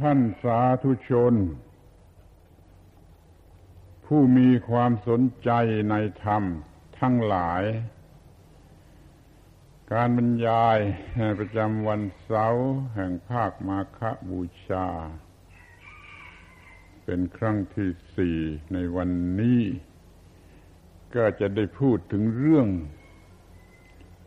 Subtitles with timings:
[0.00, 1.34] ท่านสาธุชน
[4.06, 5.50] ผู้มีความสนใจ
[5.90, 6.42] ในธรรม
[6.98, 7.62] ทั้งหลาย
[9.92, 10.78] การบรรยาย
[11.38, 14.00] ประจำวันเสาร์แห่งภาคมาค
[14.30, 14.88] บูชา
[17.04, 18.38] เป็นครั้งที่สี่
[18.72, 19.62] ในวันนี้
[21.14, 22.68] ก็จะได้พูดถึงเรื่อง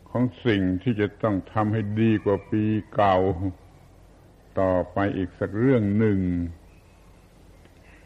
[0.10, 2.64] ของสิ่งที่จะต้องทำให้ดีกว่าปี
[2.96, 3.18] เก่า
[4.60, 6.20] ต่อไปอีกสักเรื่องหนึ่ง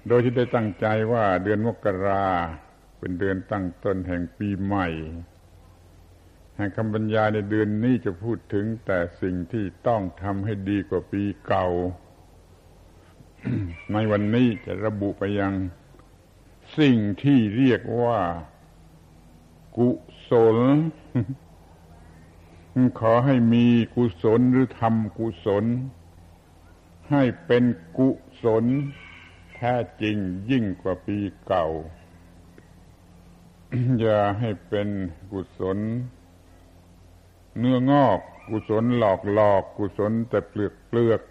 [0.07, 2.25] โดยที่ได้ตั้งใจว่าเดือนมกรา
[2.99, 4.87] เป็นเดือนตั้งต้นแห่งปีใหม่
[6.55, 11.67] แห่งคำบรรยายในเดือนนี้จะพูดถึงแต่สิ่งที่ต้องทำให้ดีกว่าปีเก่า
[13.93, 15.53] ในวันนี้จะระบุไปยัง
[16.79, 18.19] สิ่งที่เรียกว่า
[19.77, 19.89] กุ
[20.29, 20.57] ศล
[22.99, 25.65] ขอให้มีกุศลหรือทำกุศล
[27.11, 27.63] ให้เป็น
[27.97, 28.09] กุ
[28.43, 28.65] ศล
[29.55, 30.17] แท้จริง
[30.49, 31.67] ยิ่งกว่าปีเก่า
[33.99, 34.87] อย่าให้เป็น
[35.31, 35.77] กุศล
[37.57, 41.21] เนื้องอกกุศลหลอกหลอกกุศลแต่เปลือกเปลือก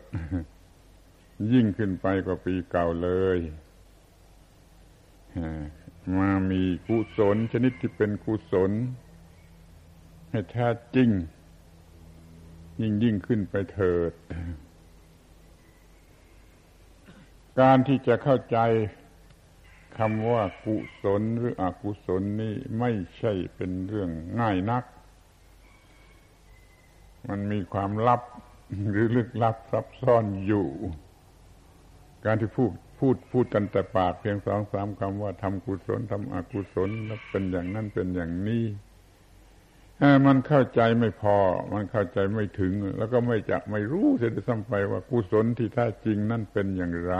[1.53, 3.39] ยิ่งขึ้นไปกว่าปีเก่าเลย
[6.17, 8.71] มามีกุศลชนิดที่เป็นกุศล
[10.31, 11.09] ให้แท้จริง
[12.81, 14.13] ยิ่งยิ่งขึ้นไปเถิด
[17.59, 18.59] การที่จะเข้าใจ
[19.99, 24.85] คำว่ากุศลหรืออกุศลนี่ไม่ใช่เป็นเรื่องง่ายนัก
[27.29, 28.21] มันมีความลับ
[28.91, 30.69] หรือลึกลับซับซ้อนอยู่
[32.25, 38.65] การที่พูดพูดพูดกันแต่ปากเพียงสองสามคำว่าทำกุศลทำอกุศลแล้วเป็นอย่างนั้นเป็นอย่างนี้
[40.27, 41.39] มันเข้าใจไม่พอ
[41.73, 47.17] มันเข้าใจไม่ถึง แล้วก็ไม่จะไม่รู้เสียด้วยซ้ำไปว่ากุศลที่แท้จริงนั่นเป็นอย่างไร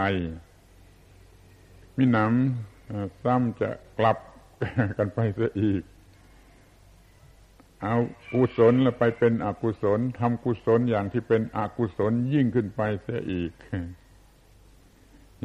[1.97, 4.17] มิหนำซ้ำจะกลับ
[4.97, 5.83] กันไปเสียอีก
[7.81, 7.95] เอา
[8.33, 13.51] กุศลแล้วไปเป็นอกุศลทำกุศลอย่างที่เป็นอกุศลยิ่งขึ้นไปเสียอีก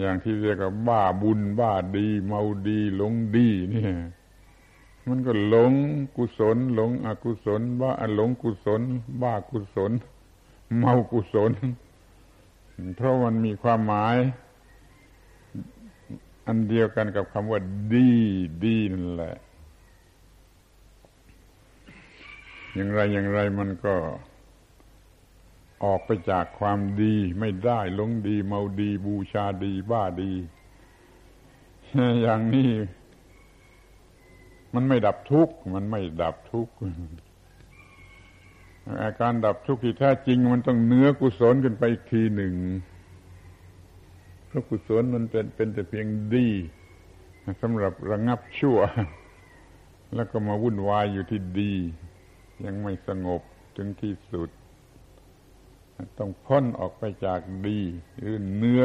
[0.00, 3.92] อย่างที่เรียกว่าบ้าบุญบ้าดี เมาดีหลงดีเนี่ย
[5.08, 5.72] มันก็หลง
[6.16, 8.82] กุศล หลงอกุศล บ้าหลงกุศล
[9.22, 9.92] บ้ากุศล
[10.78, 11.52] เมากุศล
[12.96, 14.16] เพราะมันมีความหมาย
[16.46, 17.60] อันเดียวกันกับคำว่า
[17.94, 18.10] ดี
[18.64, 19.36] ดีนั่นแหละ
[22.74, 23.94] อย่างไรอย่างไรมันก็
[25.84, 30.32] ออกไปจากความดีไม่ได้หลงดี เมาดี บูชาดี บ้าดี
[32.22, 32.70] อย่างนี้
[34.76, 36.74] มันไม่ดับทุกข์มันไม่ดับทุกข์
[39.02, 42.54] อาการดับทุกข์ที่แท้จริง มันต้องเนื้อกุศลขึ้นไปอีกทีหนึ่ง
[44.46, 46.48] เพราะกุศลมันเป็นเป็นแต่เพียงดี
[47.62, 48.78] สำหรับระงับชั่ว
[50.14, 51.72] แล้วก็มาวุ่นวายอยู่ที่ดี
[52.64, 53.42] ยังไม่สงบ
[53.76, 54.50] ถึงที่สุด
[56.18, 57.80] ต้องพ้นออกไปจากดี
[58.16, 58.84] หรือเนื้อ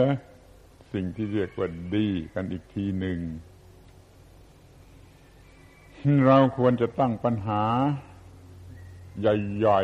[0.94, 3.20] สิ่งที่เรียกว่าดีกันอีกทีหนึ่ง
[6.28, 7.64] เราควรจะตั้งปัญหา
[9.20, 9.82] ใหญ่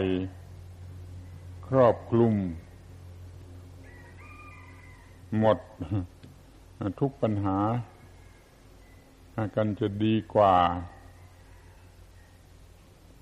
[0.84, 2.34] ๆ ครอบคลุม
[5.38, 5.58] หมด
[7.00, 7.60] ทุกปัญหา
[9.56, 10.56] กันจะดีกว่า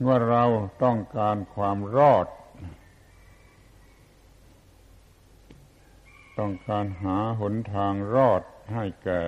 [0.05, 0.43] ว่าเรา
[0.83, 2.27] ต้องการความรอด
[6.39, 8.41] ต้องการหาหนทางรอด
[8.73, 9.21] ให้แก่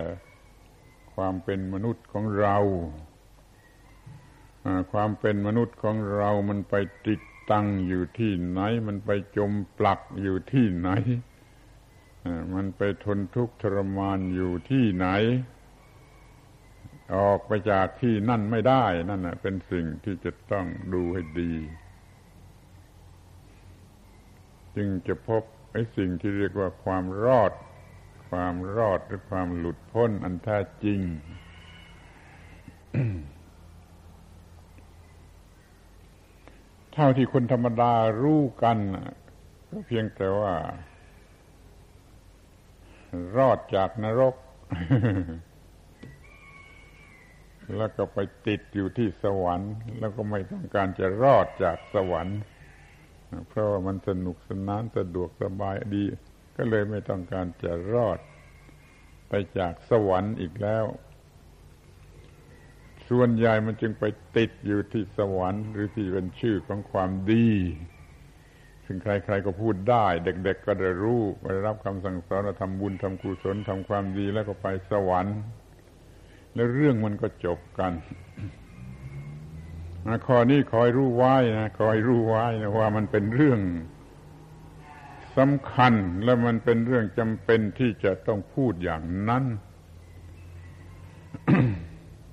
[1.13, 2.57] ความเป็นมนุษย์ของเรา
[4.91, 6.75] ความเป็นมนุษย์ของเรามันไป
[7.07, 10.89] ติดตั้งอยู่ที่ไหน มันไปจมปลักอยู่ที่ไหน
[12.53, 15.07] มันไปทนทุกข์ทรมานอยู่ที่ไหน
[17.15, 21.53] ออกไปจากที่นั่นไม่ได้นั่นเป็นสิ่งที่จะต้องดูให้ดี
[24.75, 27.51] จึงจะพบไอ้สิ่งที่เรียกว่าความรอด
[28.29, 30.99] ความรอดหรือความหลุดพ้นอันแท้จริง
[36.99, 38.77] เท่าที่คนธรรมดารู้กัน
[39.69, 40.53] ก็เพียงแต่ว่า
[43.35, 44.35] รอดจากนรก
[47.77, 48.17] แล้วก็ไป
[48.47, 52.39] ติดอยู่ที่สวรรค์ แล้วก็ไม่ต้องการจะรอดจากสวรรค์
[53.47, 56.03] เพราะว่ามันสนุกสนานสะดวกสบายดี
[56.57, 58.19] ก็เลยไม่ต้องการจะรอด
[59.29, 60.85] ไปจากสวรรค์อีกแล้ว
[63.09, 64.03] ส่วนใหญ่มันจึงไป
[64.37, 67.49] ติดอยู่ที่สวรรค์ หรือที่เป็นชื่อของความดี
[68.85, 71.21] ซึ่งใครๆก็พูดได้ เด็ก ๆ ก็ได้รู้
[71.53, 75.37] ได้รับคำสั่งสอนทำบุญทำกุศลทำความดีแล้วก็ไปสวรรค์
[76.53, 77.93] แล้วเรื่องมันก็จบกัน
[80.27, 83.59] ข้อนี้คอยรู้ไว้นะคอยรู้ไว้นะว่ามันเป็นเรื่อง
[85.37, 85.93] สำคัญ
[86.23, 89.43] และมันเป็นเรื่องจำเป็นที่จะต้องพูดอย่างนั้น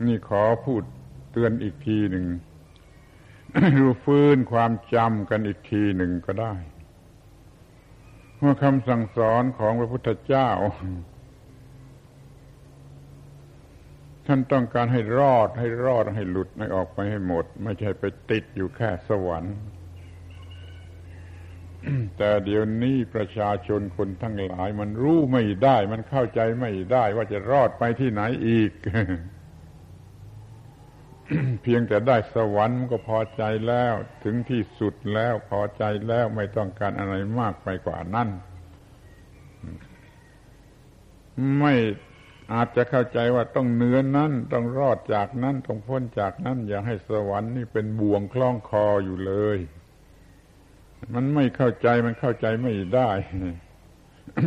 [0.08, 0.82] นี่ขอพูด
[1.32, 2.26] เตือนอีกทีหนึ่ง
[3.78, 6.54] รู้ฟื้นความจำกันอีกทีหนึ่งก็ได้
[8.42, 10.50] ว่าคำสั่งสอนของพระพุทธเจ้า
[14.26, 19.56] ท่านต้องการให้รอดให้รอดให้หลุดให้ออกไปให้หมด ไม่ใช่ไปติดอยู่แค่สวรรค์
[22.16, 28.70] แต่เดี๋ยวนี้ประชาชนคนทั้งหลาย มันรู้ไม่ได้ มันเข้าใจไม่ได้ว่าจะรอดไปที่ไหนอีก
[31.62, 33.94] เพียงแต่ได้สวรรค์ก็พอใจแล้ว
[34.24, 38.28] ถึงที่สุดแล้วพอใจแล้วไม่ต้องการอะไรมากไปกว่านั้น
[41.58, 41.74] ไม่
[42.52, 49.58] อาจจะเข้าใจว่าต้องเนื้อนั้นต้องรอดจากนั้นต้องพ้นจากนั้น อย่าให้สวรรค์นี่เป็นบ่วงคล้องคออยู่เลย
[51.14, 53.10] มันไม่เข้าใจมันเข้าใจไม่ได้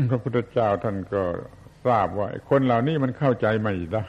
[0.09, 1.23] พระพุทธเจ้าท่านก็
[1.85, 4.05] ทราบว่าคนเหล่านี้มันเข้าใจไม่ได้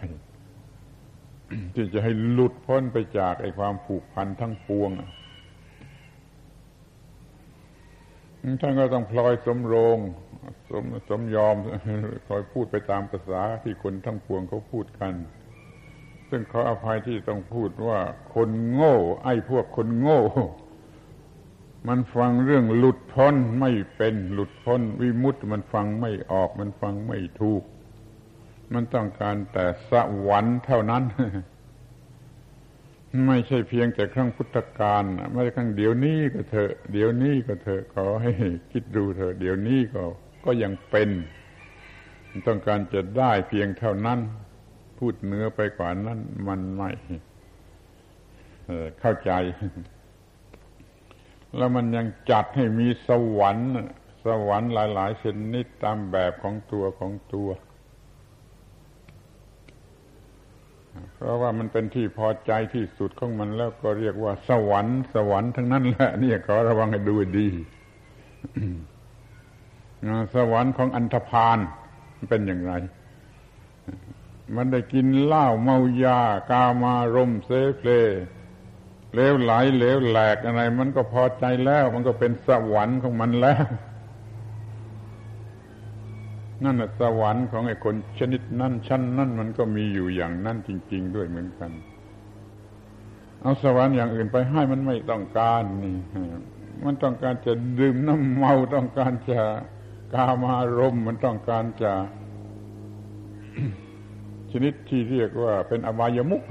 [1.75, 4.91] ที่จะให้หลุดพ้นไปจากไอ้ความผูกพันทั้งปวง
[8.61, 9.99] ท่านก็ต้องพลอยสมโรง
[10.71, 11.57] สมสมยอม
[12.29, 15.15] คอยพูดไปตามภาษาที่คนทั้งปวงเขาพูดกัน
[16.31, 17.99] ซึ่งขออภัยที่ต้องพูดว่า
[18.35, 20.21] คนโง่ ไอ้พวกคนโง่
[21.89, 27.63] มันฟังเรื่องหลุดพ้นไม่เป็นหลุดพ้นวิมุตติมันฟังไม่ออกมันฟังไม่ถูก
[28.75, 29.93] มันต้องการแต่ส
[30.29, 31.03] วรรค์เท่านั้น
[33.27, 38.33] ไม่ใช่เพียงแต่ครั้งพุทธกาลไม่ใช่ครั้งเดี๋ยวนี้ก็เถอะเดี๋ยวนี้ก็เถอะขอให้
[38.73, 40.03] คิดดูเถอะเดี๋ยวนี้ก็
[40.45, 41.11] ก็ยังเป็น
[42.47, 44.19] ต้องการจะได้เพียงเท่านั้น
[44.99, 46.19] พูดเนื้อไปกว่านั้น
[46.49, 46.91] มันไม่
[49.01, 49.33] เข้าใจ
[51.57, 53.71] แล้วมันยังจัดให้มีสวรรค์
[54.27, 55.25] สวรรค์หลาย ๆ ช
[55.55, 57.49] นิดตามแบบของตัวของตัว
[61.17, 67.49] เพราะว่ามันเป็นที่พอใจที่สุดของมันแล้วก็เรียกว่า สวรรค์ สวรรค์ทั้งนั้นแหละนี่ขอระวังให้ดูดี
[70.35, 71.59] สวรรค์ของอันธพาล
[72.29, 72.73] เป็นอย่างไร
[74.57, 77.91] มันได้กินเหล้าเมายา กามารมเซเพล
[79.15, 83.65] เลวไหลเลวแหลกอะไร มันก็พอใจแล้ว มันก็เป็นสวรรค์ของมันแล้ว
[86.65, 91.71] นั่นสวรรค์ของไอ้คนชนิดนั่นชั้นนั่นมันก็มีอยู่อย่างนั่นจริง ๆ ด้วยเหมือนกัน
[93.41, 95.97] เอาสวรรค์อย่างอื่นไปให้มันไม่ต้องการนี่
[96.85, 99.41] มันต้องการจะดื่มน้ำเมาต้องการจะ
[100.15, 101.93] กามารมมันต้องการจะ
[104.53, 106.43] ชนิดที่เรียกว่าเป็นอบายมุก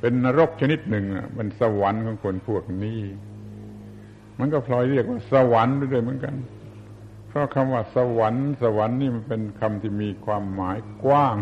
[0.00, 1.04] เป็นนรกชนิดหนึ่ง
[1.38, 3.00] มันสวรรค์ของคนพวกนี้
[4.38, 6.34] มันก็พลอยเรียกว่าสวรรค์ด้วยเหมือนกัน
[7.36, 11.36] พราะคำว่าสวรรค์ สวรรค์นี่มันเป็นคำที่มีความหมายกว้าง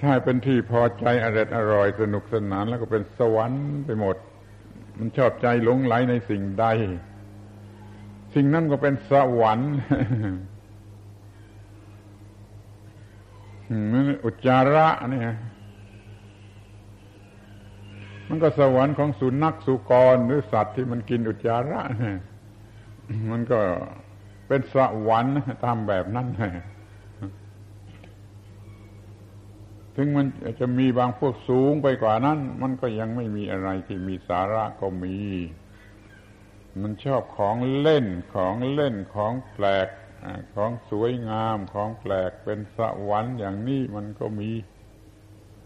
[0.00, 4.16] ถ้าเป็นที่พอใจอร่อยอร่อยสนุกสนานแล้วก็เป็นสวรรค์ไปหมด
[4.98, 6.66] มันชอบใจหลงไหลในสิ่งใด
[8.34, 9.72] สิ่งนั้นก็เป็นสวรรค์
[14.24, 15.20] อุจจาระนี่
[18.28, 22.14] มันก็สวรรค์ของสุนัขสุกรหรือสัตว์ที่มันกินอุจจาระนี่
[23.32, 23.60] มันก็
[24.48, 24.76] เป็นส
[25.08, 25.34] วรรค์
[25.64, 26.28] ตามแบบนั้น
[29.96, 30.26] ถึงมัน
[30.60, 35.16] จะมีบางพวกสูงไปกว่านั้น มันก็ยังไม่มีอะไรที่มีสาระก็มี
[36.82, 39.88] มันชอบของเล่นของเล่นของแปลก
[40.54, 44.50] ของสวยงามของแปลกเป็นสวรรค์อย่างนี้มันก็มี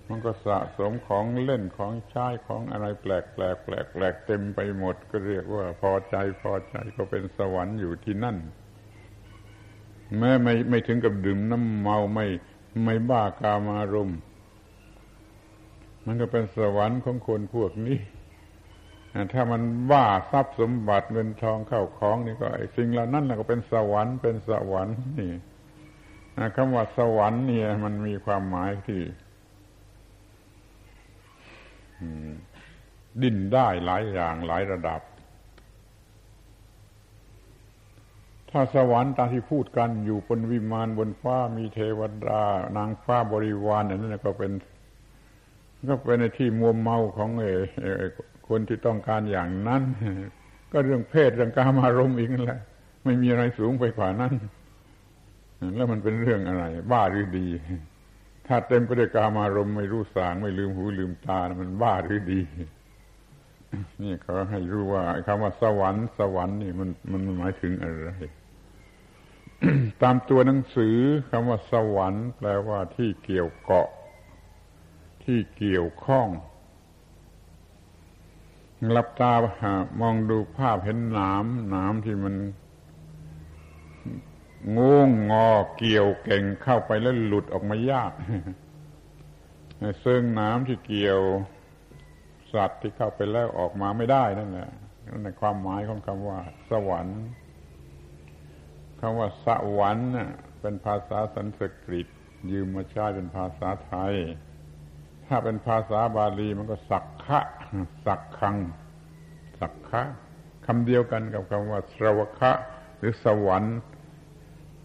[0.08, 8.37] มันก็สะสมของเล่นของใช้ของอะไรแปลกแปลกแปลกแปลกเต็มไปหมด ก็เรียกว่าพอใจพอใจก็เป็นสวรรค์อยู่ที่นั่น
[10.18, 12.26] แม้ไม่ไม่ถึงกับดื่มน้ำเมาไม่
[12.84, 14.10] ไม่บ้ากามารม
[16.06, 17.98] มันก็เป็นสวรรค์ของคนพวกนี้
[19.32, 25.32] ถ้ามันบ้าทรัพย์สมบัติเงินทองเข้าของนี่ก็ไอ้สิ่งเหล่านั้นก็เป็นสวรรค์เป็นสวรรค์นี่
[26.56, 29.02] คำว่าสวรรค์เนี่ย มันมีความหมายที่
[33.22, 35.00] ดิ้นได้หลายอย่างหลายระดับ
[38.50, 42.42] ถ้าสวรรค์ตามที่พูดกันอยู่บนวิมานบนฟ้ามีเทวดา
[42.76, 44.52] นางฟ้าบริวารอย่างนั้นก็เป็น
[45.88, 47.47] ก็เป็นในที่มัวเมาของเอ
[48.49, 49.83] คนที่ต้องการอย่างนั้น
[50.73, 52.61] ก็เรื่องเพศเรื่องกามารมณ์อีกนั่นแหละ
[53.04, 54.33] ไม่มีอะไรสูงไปกว่านั้น
[55.76, 57.49] แล้วมันเป็นเรื่องอะไร บ้าหรือดี
[58.47, 62.40] ถ้าเต็มไปด้วยกามารมณ์ไม่รู้สางไม่ลืมหูลืมตา มันบ้าหรือดี
[64.02, 68.11] นี่เขาให้รู้ว่าคำว่าสวรรค์สวรรค์นี่มันมันหมายถึงอะไร
[70.02, 70.96] ตามตัวหนังสือ
[71.30, 73.88] คำว่าสวรรค์ แปลว่าที่เกี่ยวเกาะ
[75.24, 76.28] ที่เกี่ยวข้อง
[78.90, 79.34] หลับตา
[80.00, 82.34] มองดูภาพเห็นหนามหนามที่มัน
[84.78, 88.12] งงงอเกี่ยวเก่งเข้าไปแล้วหลุดออกมายาก
[89.78, 91.20] เซึ่งน้ำที่เกี่ยว
[92.52, 94.70] สัตว์ที่เข้าไปแล้วออกมาไม่ได้นั่นแหละ
[95.06, 96.38] นั่นในความหมายของคำว่า
[96.70, 97.20] สวรรค์
[99.00, 99.47] คำว่าส
[99.78, 100.11] วรรค์
[100.61, 102.07] เป็นภาษาสันสกฤต
[102.50, 104.14] ยืมมาใช้เป็นภาษาไทย
[105.26, 107.40] ถ้าเป็นภาษาบาลีมันก็สักขะ
[108.07, 108.57] สักคัง
[109.61, 110.02] สักขะ
[110.66, 112.52] คำเดียวกันกับคำว่าสรวคะ
[112.99, 113.76] หรือสวรรค์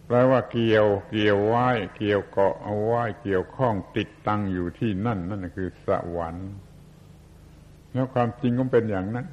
[0.06, 6.50] แปลว่าเกี่ยว เกี่ยวไว้เกี่ยวเกาะเอาไว้เกี่ยวข้องติดตั้งอยู่ที่นั่น นั่นคือสวรรค์
[7.92, 9.26] แล้วความจริงก็เป็นอย่างนั้น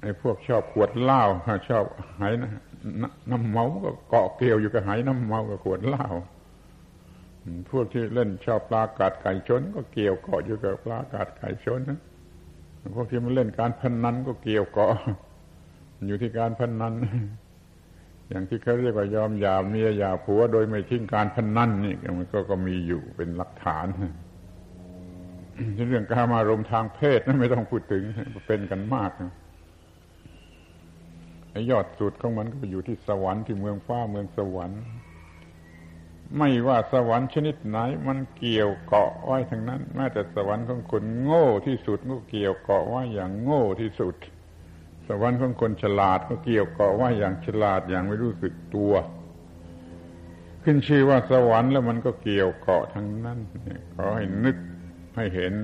[0.00, 1.22] ไอ้พวกชอบขวดเหล้า
[1.68, 1.84] ชอบ
[2.18, 2.52] หายนะ
[3.30, 6.06] น้ำเมาก็เกาะเกี่ยวอยู่กับหายน้ำเมากับขวดเหล้า
[7.70, 11.98] พวกที่เล่นชอบปลากัดไก่ชน ก็เกี่ยวเกาะอยู่กับปลากัดไก่ชนนะ
[12.94, 14.92] พวกที่มันเล่นการพนนันก็เกี่ยวเกาะ
[16.06, 16.94] อยู่ที่การพนนัน
[18.28, 23.86] อย่างที่เขาเรียกว่ายอมหยาเมียหยาผัวโดยไม่ทิ้งการพนนันนี่มันก็ก็มีอยู่เป็นหลักฐาน
[25.88, 28.02] เรื่องการมารมทางเพศนั้นไม่ต้องพูดถึง
[28.46, 29.26] เป็นกันมากไอ้
[31.70, 34.82] ยอดสุดของมันก็ไปอยู่ที่สวรรค์ที่เมืองฟ้าเมืองสวรรค์
[36.38, 44.14] ไม่ว่าสวรรค์ชนิดไหน มันเกี่ยวเกาะไว้ทั้งนั้น แม้แต่สวรรค์ของคนโง่ที่สุดก็เกี่ยวเกาะไว้อย่างโง่ที่สุด
[45.08, 48.92] สวรรค์ของคนฉลาดก็เกี่ยวเกาะว่าอย่างฉลาดอย่างไม่รู้สึกตัว
[50.62, 53.38] ขึ้นชื่อว่าสวรรค์แล้วมันก็เกี่ยวเกาะทั้งนั้น
[53.94, 54.56] ขอให้นึก
[55.16, 55.54] ให้เห็น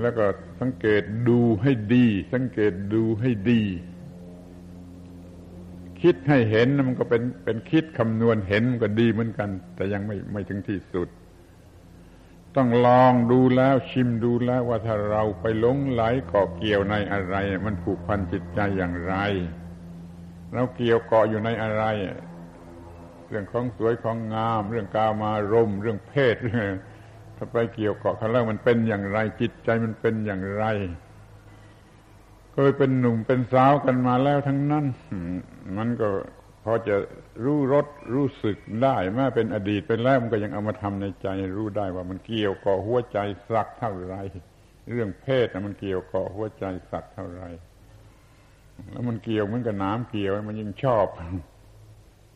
[0.00, 0.24] แล้วก็
[0.60, 3.62] สังเกตดูให้ดี สังเกตดูให้ดี
[6.02, 11.08] คิดให้เห็นมันก็เป็นเป็นคิดคำนวณเห็นมันก็ดีเหมือนกัน แต่ยังไม่ไม่ถึงที่สุด
[12.56, 17.36] ต้องลองดูแล้วชิมดูแล้วว่าถ้าเราไปหลงไหลเกาะเกี่ยวในอะไร
[17.66, 19.14] มันผูกพันจิตใจอย่างไร
[20.52, 21.84] เราเกี่ยวเกาะอยู่ในอะไร
[23.28, 26.66] เรื่องของสวยของงาม เรื่องกามารมเรื่องเพศเรื่อง
[27.36, 30.64] ถ้าไปเกี่ยวเกาะกันแล้วมันเป็นอย่างไรจิตใจมันเป็นอย่างไร
[32.60, 34.84] เคยเป็นหนุ่มเป็นสาวกันมาแล้วทั้งนั้น
[35.76, 36.08] มันก็
[36.64, 36.96] พอจะ
[37.44, 43.18] รู้รสรู้สึกได้แม้เป็นอดีตไปแล้วมันก็ยังเอามาทำในใจรู้ได้ว่ามันเกี่ยวก่อหัวใจ
[43.50, 44.16] สักเท่าไร
[44.90, 47.42] เรื่องเพศมันเกี่ยวก่อหัวใจสักเท่าไร
[48.90, 51.06] แล้วมันเกี่ยวเหมือนกับน้ำเกี่ยวมันยิ่งชอบ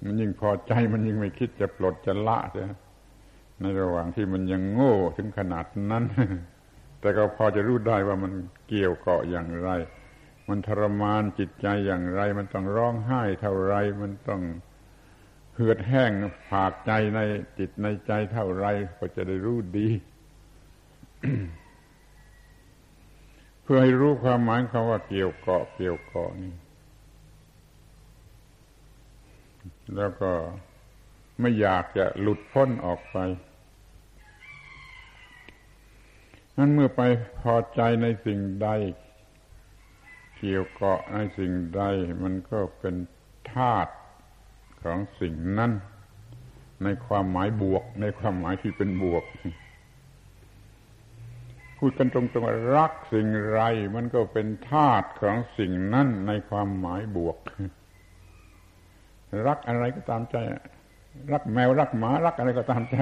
[0.05, 2.63] มันยิ่งพอใจมันยิ่งไม่คิดจะปลดจะละใช่
[3.61, 6.05] ในระหว่างที่มันยังโง่ถึงขนาดนั้น
[7.01, 8.33] แต่ก็พอจะรู้ได้ว่ามัน
[8.69, 9.71] เกี่ยวเกาะอย่างไร
[10.53, 14.43] มันทรมานจิตใจอย่างไร มันต้องร้องไห้เท่าไร มันต้อง
[15.55, 16.11] เหือดแห้ง
[16.51, 17.21] ผากใจใน
[17.59, 18.67] จิตในใจเท่าไร
[18.99, 19.89] ก็จะได้รู้ดี
[23.63, 26.55] เพื่อให้รู้ความหมายคำว่าเกี่ยวเกาะเกี่ยวเกาะนี่
[29.97, 30.33] แล้วก็
[31.41, 33.17] ไม่อยากจะหลุดพ้นออกไป
[36.57, 37.01] นั้นเมื่อไป
[37.41, 38.69] พอใจในสิ่งใด
[40.45, 41.83] เกี่ยวเกาะในสิ่งใด
[42.23, 42.95] มันก็เป็น
[43.55, 43.93] ธาตุ
[44.83, 45.73] ของสิ่งนั้น
[46.83, 49.25] ในความหมายบวก ในความหมายที่เป็นบวก
[51.79, 53.61] พูดกันตรงๆว่ารักสิ่งไร
[53.95, 57.39] มันก็เป็นธาตุของสิ่งนั้น ในความหมายบวก
[59.47, 60.37] รักอะไรก็ตามใจ
[61.33, 62.97] รักแมวรักหมารักอะไรก็ตามใจ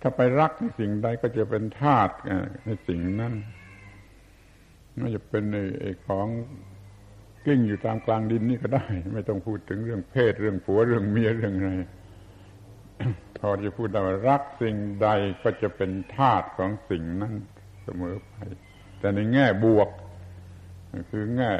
[0.00, 2.14] ถ้าไปรักในสิ่งใดก็จะเป็นธาตุ
[2.64, 3.34] ในสิ่งนั้น
[4.98, 5.44] ไม่จะเป็น
[5.80, 6.26] ไอ้ของ
[7.44, 11.70] กิ้งอยู่ตามกลางดินนี่ก็ได้ ไม่ต้องพูดถึงเรื่องเพศเรื่องผัวเรื่องเมียเรื่องอะไร
[13.38, 15.08] พอจะพูดได้ว่ารักสิ่งใด
[15.42, 17.34] ก็จะเป็นธาตุของสิ่งนั้น
[17.82, 18.34] เสมอไป
[18.98, 19.88] แต่ในแง่บวก
[21.10, 21.52] คือแง่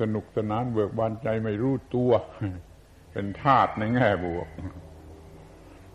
[0.00, 2.12] สนุกสนานเบิกบานใจไม่รู้ตัว
[3.12, 4.48] เป็นธาตุในแง่บวก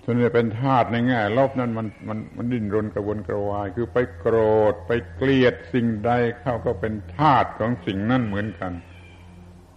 [0.10, 4.38] ส่วนใหญ่เป็นธาตุในแง่ลบนั้นมันมันมันดิ้นรนกระวนกระวาย คือไปโกร
[4.72, 8.74] ธไปเกลียดสิ่งใดเข้าก็เป็นธาตุของสิ่งนั้นเหมือนกัน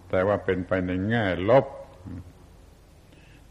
[0.09, 1.65] แต่ว่าเป็นไปในแง่ลบ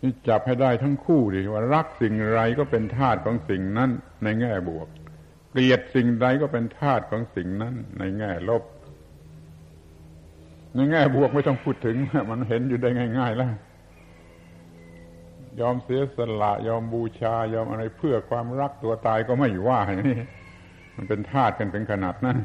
[0.00, 3.90] นี่จับให้ได้ทั้งคู่ดิว่ารักสิ่งไรก็เป็นธาตุของสิ่งนั้น
[4.22, 4.88] ในแง่บวก
[5.50, 8.62] เกลียดสิ่งใดก็เป็นธาตุของสิ่งนั้นในแง่ลบ
[10.74, 11.96] ในแง่บวกไม่ต้องพูดถึง
[12.30, 13.52] มันเห็นอยู่ได้ง่าย ๆ แล้ว
[15.60, 20.22] ยอมเสียสละยอมบูชายอมอะไรเพื่อความรักตัวตายก็ไม่ว่าอย่างนี้
[20.96, 22.36] มันเป็นธาตุกันเป็นขนาดนั้น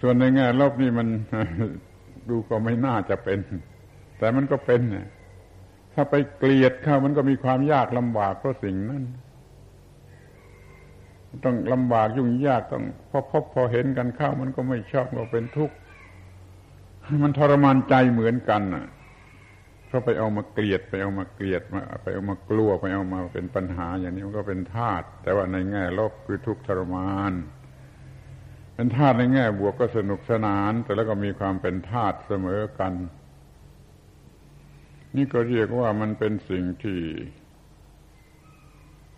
[0.00, 1.08] ส่วนในแง่ลบนี่มัน
[2.28, 3.38] ดูก็ไม่น่าจะเป็น
[4.18, 4.80] แต่มันก็เป็น
[5.94, 9.04] ถ้าไปเกลียดเข้ามันก็มีความยากลำบากเพราะสิ่งนั้น
[11.44, 15.74] ต้องลำบากยุ่งยากต้องพอพบพอเห็นกันเข้า มันก็ไม่ชอบก็เป็นทุกข์
[17.22, 18.86] มันทรมานใจเหมือนกันน่ะ
[19.94, 27.32] เพราะไปเอามาเกลียดไปเอามาเกลียดมาไปเอามากลัวไปเอามาเป็นปัญหา อย่างนี้มันก็เป็นธาตุแต่ว่าในแง่ลบคือทุกข์ทรมาน
[28.74, 32.92] เป็นธาตุในแง่บวกก็สนุกสนาน แต่แล้วก็มีความเป็นธาตุเสมอกัน
[35.16, 37.00] นี่ก็เรียกว่ามันเป็นสิ่งที่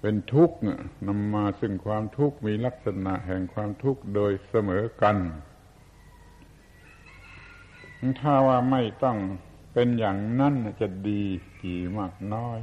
[0.01, 0.57] เป็นทุกข์
[1.09, 5.17] นำมาซึ่งความทุกข์มีลักษณะแห่งความทุกข์โดยเสมอกัน
[8.21, 9.19] ถ้าว่าไม่ต้อง
[9.79, 11.23] เป็นอย่างนั้นจะดี
[11.63, 12.61] กี่มากน้อย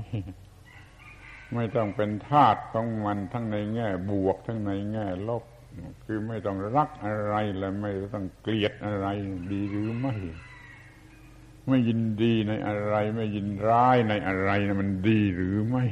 [1.53, 5.43] ไม่ต้องเป็นธาตุของมันทั้งในแง่บวกทั้งในแง่ลบ
[6.03, 9.07] คือไม่ต้องรักอะไรและไม่ต้องเกลียดอะไร
[9.51, 10.15] ดีหรือไม่
[11.67, 15.85] ไม่ยินดีในอะไร ไม่ยินร้ายในอะไรนะมันดีหรือไม่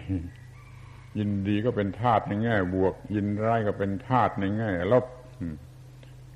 [1.17, 5.05] ยินดีก็เป็นธาตุในแง่บวก ยินร้ายก็เป็นธาตุในแง่ลบ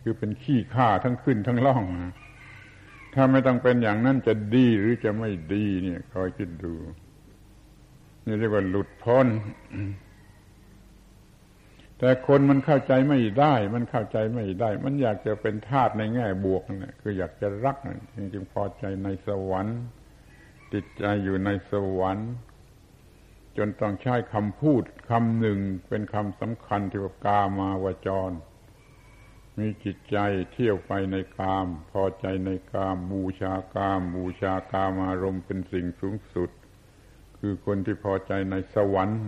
[0.01, 2.13] คือเป็นขี้ข้าทั้งขึ้นทั้งล่องนะ
[3.15, 6.73] ถ้าไม่ต้องเป็นอย่างนั้นจะดีหรือจะไม่ดีเนี่ยคอยคิดดู
[8.25, 9.27] นี่เรียกว่าหลุดพ้น
[11.99, 17.77] แต่คนมันเข้าใจไม่ได้ มันเข้าใจไม่ได้ มันอยากจะเป็นธาตุในแง่บวกนี่คืออยากจะรัก
[18.33, 19.79] จึงพอใจในสวรรค์
[20.73, 22.31] ติดใจอยู่ในสวรรค์
[23.57, 28.31] จนต้องใช้คำพูดคำหนึ่งเป็นคำสำคัญที่ว่ากามาวจร
[29.59, 30.17] มีจิตใจ
[30.51, 36.49] เที่ยวไปในกาม พอใจในกาม บูชากาม บูชากามารมเป็นสิ่งสูงสุด
[37.37, 39.19] คือคนที่พอใจในสวรรค์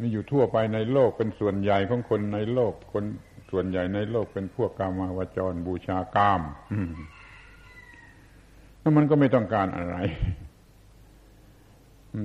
[0.00, 3.04] มีอยู่ทั่วไปในโลกเป็นส่วนใหญ่ของคนในโลก คน
[3.50, 6.40] ส่วนใหญ่ในโลกเป็นพวกกามาวจร บูชากาม
[8.80, 9.96] แล้วมันก็ไม่ต้องการอะไร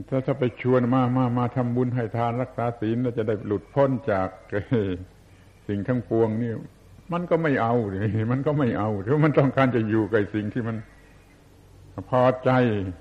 [0.09, 4.29] ถ้าถ้าไปชวนมามามาทำบุญให้ทานรักษาศีลเราจะได้หลุดพ้นจาก
[5.67, 6.53] สิ่งทั้งปวงนี่
[7.13, 10.77] มันก็ไม่เอาเลยมันก็ไม่เอาเพราะมันต้องการจะอยู่กับสิ่งที่มัน
[12.09, 12.51] พอใจ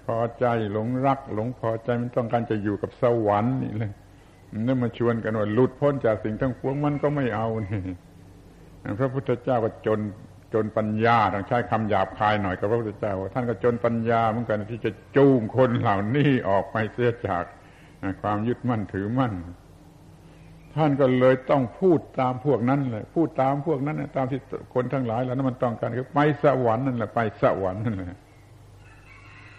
[0.07, 3.93] พอใจหลงรัก หลงพอใจมันต้องการจะอยู่กับสวรรค์นี่เลย
[4.67, 7.83] นี่มาชวนกันว่าหลุดพ้นจากสิ่งทั้งปวงมันก็ไม่เอานี่
[8.99, 10.01] พระพุทธเจ้าก็จน
[10.55, 17.45] จนปัญญาต้องใช้คำหยาบคายหน่อยกับพระพุทธเจ้าท่านก็จนปัญญาเหมือนกันที่จะจูงคนเหล่านี้ออกไปเสียจาก
[18.23, 19.33] ความยึดมั่นถือมั่น
[20.79, 24.41] ท่านก็เลยต้องพูดตามพวกนั้นเลยพูดตามพวกนั้นตามที่
[24.75, 28.19] คนทั้งหลายแล้วนั้นมันต้องการคือไปสวรรค์นั่นแหละไปสวรรค์นั่นแหละ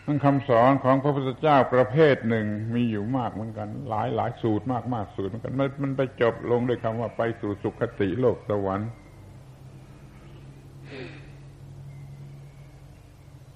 [0.05, 5.53] ทั้งคำสอนของพระพุทธเจ้าประเภทหนึ่งมีอยู่มากเหมือนกัน หลายหลายสูตรมากมากสูตรเหมือนกัน
[5.83, 8.89] มันไปจบลงด้วยคำว่าไปสู่สุคติโลกสวรรค์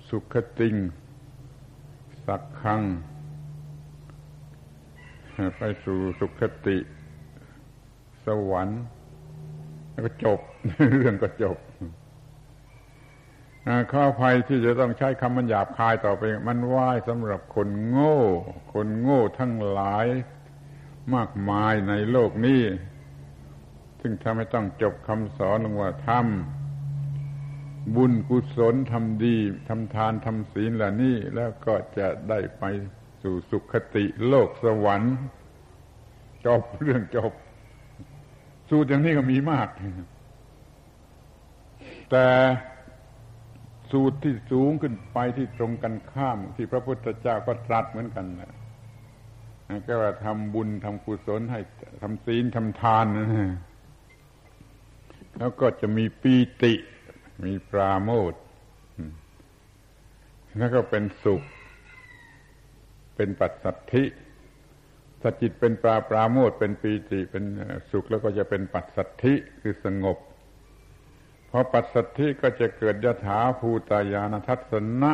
[0.09, 0.75] สุขติง
[2.27, 2.81] สักคัง
[5.57, 6.77] ไปสู่สุขติ
[8.27, 8.81] สวรรค์
[9.91, 10.39] แล้วก็จบ
[10.95, 11.57] เรื่องก็จบ
[13.91, 18.19] ข้อภัยที่จะต้องใช้คำมันหยาบคายต่อไป มันว่ายสำหรับคนโง่
[18.73, 20.05] คนโง่ทั้งหลาย
[21.15, 22.61] มากมายในโลกนี้
[24.01, 29.37] ซึ่งทำให้ต้องจบคำสอนลงว่าทำบุญกุศลทำดี
[29.69, 32.63] ทำทานทำศีลเหล่านี้ แล้วก็จะได้ไป
[33.21, 35.15] สู่สุขติโลกสวรรค์
[36.45, 37.31] จบเรื่องจบ
[38.75, 39.67] สูตรอย่างนี้ก็มีมาก
[42.11, 42.25] แต่
[43.91, 48.51] สูตรที่สูงขึ้นไปที่ตรงกันข้าม ที่พระพุทธเจ้าก็ตรัสเหมือนกันนะ
[49.87, 51.59] ก็ว่าทำบุญทำกุศลให้
[52.01, 53.27] ทำศีลทำทานนะ
[55.37, 56.73] แล้วก็จะมีปีติ
[57.43, 58.33] มีปราโมท
[60.57, 61.43] แล้วก็เป็นสุข
[63.15, 64.03] เป็นปัสสัทธิ
[65.25, 67.43] ถ้าจิตเป็นปราปราโมทเป็นปีติเป็น
[67.91, 70.17] สุขแล้วก็จะเป็นปัสสัทธิคือสงบ
[71.49, 75.11] พอปัสสัทธิก็จะเกิดยถาภูตายานทัศนะ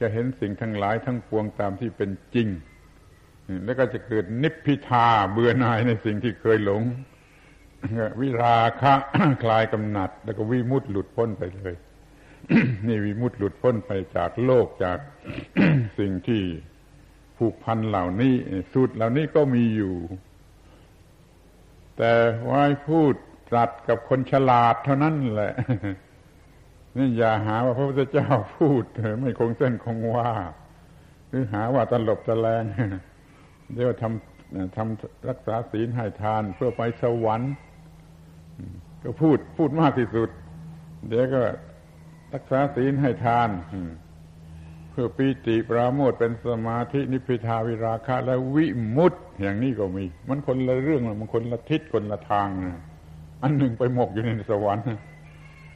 [0.00, 2.48] จะเห็นสิ่งทั้งหลายทั้งปวงตามที่เป็นจริง
[3.64, 6.82] แล้วก็จะเกิดนิพพิทาเบื่อหน่ายในสิ่งที่เคยหลง
[8.20, 8.94] วิราคะ
[9.42, 11.74] คลายกำหนัด แล้วก็วิมุตต์หลุดพ้นไปเลย
[12.86, 14.98] นี่วิมุตต์หลุดพ้นไปจากโลกจาก
[15.98, 16.42] สิ่งที่
[17.38, 18.34] ผูกพันเหล่านี้
[18.72, 19.94] สูตรเหล่านี้ก็มีอยู่
[21.96, 22.12] แต่
[22.44, 23.14] ไว้พูด
[23.48, 25.52] ตรัสกับคนฉลาดเท่านั้นแหละ
[26.96, 28.84] นี่อย่าหาว่าพระพุทธเจ้าพูด
[29.20, 30.30] ไม่คงเส้นคงว่า
[31.28, 32.64] หรือหาว่าตลบตะแลง
[33.74, 37.52] เดี๋ยวทำทำรักษาศีลให้ทานเพื่อไปสวรรค์
[39.02, 40.30] ก็พูดพูดมากที่สุด
[41.08, 41.42] เดี๋ยวก็
[42.34, 43.48] รักษาศีลให้ทาน
[44.98, 52.78] เพื่อปีติปราโมทเป็นสมาธินิพพิทาวิราคะ และวิมุตติอย่างนี้ก็มี มันคนละเรื่องมันคนละทิศคนละทางนะ
[53.42, 54.84] อันหนึ่งไปหมกอยู่ในสวรรค์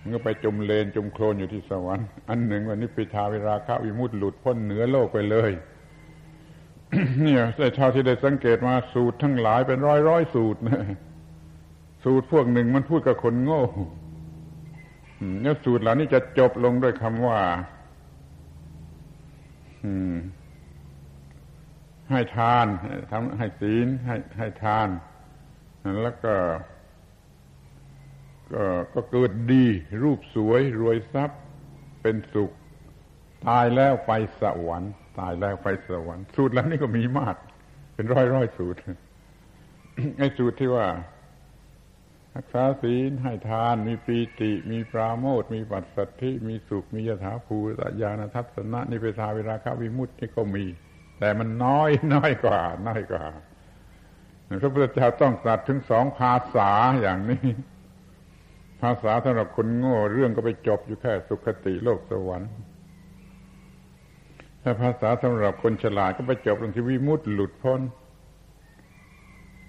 [0.01, 5.51] มันก็ไปจมเลนจมโคลนอยู่ที่สวรรค์อันหนึ่งว่านิพพิทาวิราคะวิมุตติหลุดพ้นเหนือโลกไปเลย
[7.21, 10.83] เนี่ยแต่ชาวที่ได้สังเกตมาสูตรทั้งหลายเป็นร้อยร้อยสูตรนะ
[12.05, 13.63] สูตรพวกหนึ่งมันพูดกับคนโง่
[15.43, 17.39] เนี่ยสูตรเหล่านี้จะจบลงด้วยคำว่า
[22.11, 22.67] ให้ทาน
[23.11, 24.89] ทำให้ศีลให้ให้ทาน
[26.03, 26.35] แล้วก็
[28.53, 28.65] ก็
[28.95, 29.65] ก็เกิดดี
[30.03, 31.41] รูปสวย รวยทรัพย์
[32.03, 32.51] เป็นสุข
[33.49, 37.37] ตายแล้วไปสวรรค์ตายแล้วไปสวรรค์สูตรแล้วนี่ก็มีมาก
[37.95, 38.79] เป็นร้อยร้อยสูตร
[40.19, 40.87] ไอ้สูตรที่ว่า
[42.37, 50.65] รักษาศีลให้ทานมีปีติ มีปราโมทมีปัสสัทธิ มีสุข มียถาภูตญาณทัศนะนิเพทาเวราคาวิมุตติก็มี
[51.19, 53.27] แต่มันน้อยน้อยกว่า น้อยกว่า
[54.63, 56.71] พระพุทธเจ้าต้องตรัสถึงสองภาษา
[57.03, 57.47] อย่างนี้
[58.81, 62.51] ภาษาสำหรับคนโง่เรื่องก็ไปจบอยู่แค่สุขติโลกสวรรค์
[64.63, 67.81] ถ้าภาษาสำหรับคนฉลาดก็ไปจบตรงที่วิมุตติหลุดพ้น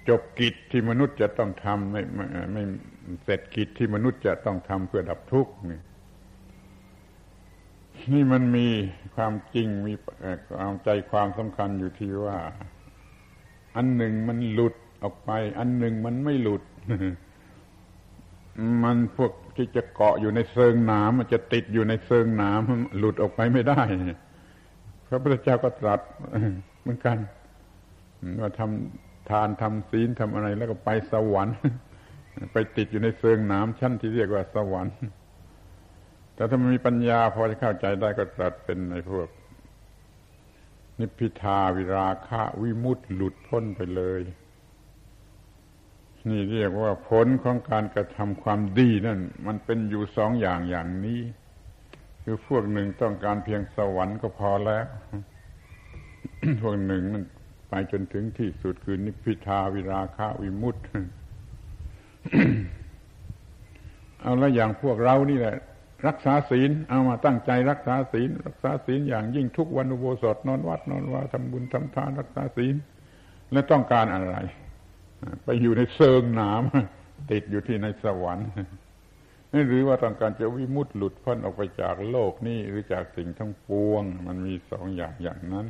[0.10, 2.64] จบกิจที่มนุษย์จะต้องทำไม่ไม่ไม่
[3.24, 5.82] เสร็จกิจที่มนุษย์จะต้องทำเพื่อดับทุกข์นี่
[8.14, 8.68] นี่มันมี
[9.16, 9.94] ความจริงมี
[10.58, 12.38] ความใจความสำคัญอยู่ที่ว่า
[13.76, 16.64] อันหนึ่งมันหลุดออกไป อันหนึ่งมันไม่หลุด
[18.84, 23.82] มันพวกที่จะเกาะอยู่ในเซิงน้ำมันจะติดอยู่ในเซิงน้ำหลุดออกไปไม่ได้
[25.08, 26.02] พระพุทธเจ้าก็ตรัส
[26.82, 27.18] เหมือนกัน
[28.42, 31.58] ว่าทำ ทานทำศีลทำอะไร แล้วก็ไปสวรรค์
[32.54, 34.96] ไปติดอยู่ในเซิงน้ำชั้นที่เรียกว่าสวรรค์
[36.36, 39.28] แต่ถ้ามันมีปัญญาพอจะเข้าใจได้ก็ตรัสเป็นในพวก
[41.00, 44.22] นิพพิทาวิราคะวิมุตติหลุดพ้นไปเลย
[46.30, 51.22] นี่เรียกว่าผลของการกระทำความดีนั่น มันเป็นอยู่สองอย่างอย่างนี้
[52.24, 54.86] คือพวกหนึ่งต้องการเพียงสวรรค์ก็พอแล้ว
[56.62, 57.24] พวกหนึ่งมัน
[57.76, 60.82] ไปจนถึงที่สุดคือนิพพิทาวิราคะวิมุตติ
[64.22, 65.56] เอาและอย่างพวกเรานี่แหละ
[66.08, 72.76] รักษาศีลเอามาตั้งใจรักษาศีล รักษาศีลอย่างยิ่งทุกวันอุโบสถนอนวัดนอนว่าทำบุญทำทานรักษาศีล
[73.52, 74.36] และต้องการอะไร
[75.44, 76.62] ไปอยู่ในเซิงหนาม
[77.32, 78.50] ติดอยู่ที่ในสวรรค์
[79.68, 85.68] หรือว่าต้องการจะวิมุตติหลุดพ้นออกไปจากโลกนี้หรือจากสิ่งทั้งปวง มันมีสองอย่างอย่างนั้น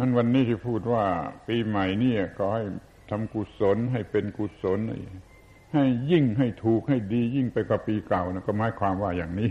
[0.00, 1.04] นั้นวันนี้ที่พูดว่า
[1.48, 2.62] ปีใหม่นี่ก็ให้
[3.10, 4.78] ทำกุศลให้เป็นกุศล
[5.72, 9.50] ให้ยิ่งให้ถูกให้ดียิ่งไปกว่าปีเก่านะก็หมายความว่าอย่างนี้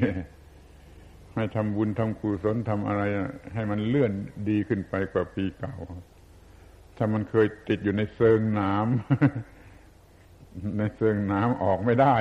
[1.35, 3.01] ให้ทำบุญทำกุศลทำอะไร
[3.53, 4.11] ให้มันเลื่อน
[4.49, 5.75] ดีขึ้นไปกว่าปีเก่า
[6.97, 12.15] ถ้ามันเคยติดอยู่ในเซิงน้ำในเซิงน้ำออกไม่ได้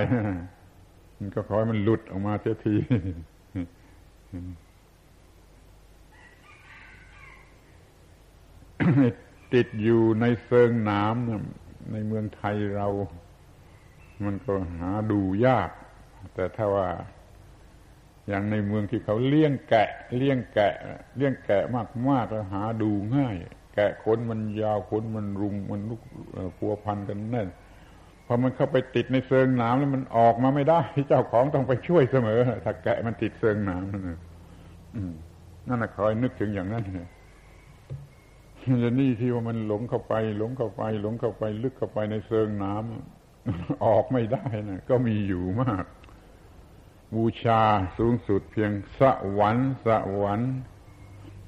[1.19, 2.77] มันก็ขอให้มันหลุดออกมาเสียที
[9.55, 12.88] ติดอยู่ในเซิงน้ำในเมืองไทยเรา
[14.25, 15.71] มันก็หาดูยาก
[16.35, 16.88] แต่ถ้าว่า
[18.29, 20.73] อย่างในเมืองที่เขาเลี้ยงแกะ เลี้ยงแกะ
[21.17, 21.62] เลี้ยงแกะ
[22.09, 23.37] มากๆแล้วหาดูง่าย
[23.75, 26.01] แกะขนมันยาวขนมันรุมมันลุก
[26.57, 27.49] พัวพันกันแน่น
[28.27, 36.85] พอมันเข้าไปติดในเซิงน้ำแล้วมันออกมาไม่ได้ เจ้าของต้องไปช่วยเสมอ ถ้าแกะมันติดเซิงน้ำนั่นน่ะคอยนึกถึงอย่างนั้น
[38.68, 45.85] เลยจะนี่ที่ว่ามันหลงเข้าไป หลงเข้าไป หลงเข้าไป ลึกเข้าไปในเซิงน้ำออกไม่ได้นะก็มีอยู่มาก
[47.14, 47.62] บูชา
[47.98, 49.00] สูงสุดเพียงส
[49.38, 49.88] วรรค์ส
[50.22, 50.52] วรรค์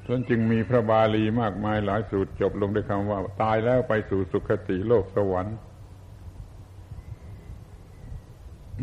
[0.07, 5.57] ส่วนจึงมีพระบาลีมากมายหลายสูตรจบลงด้วยคำว่า ตายแล้วไปสู่สุคติโลกสวรรค์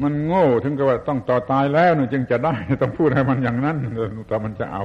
[0.03, 3.77] มันโง่ถึงกับว่าต้องต่อตายแล้วนจึงจะได้ต้องพูดให้มันอย่างนั้น
[4.27, 4.83] แต่มันจะเอา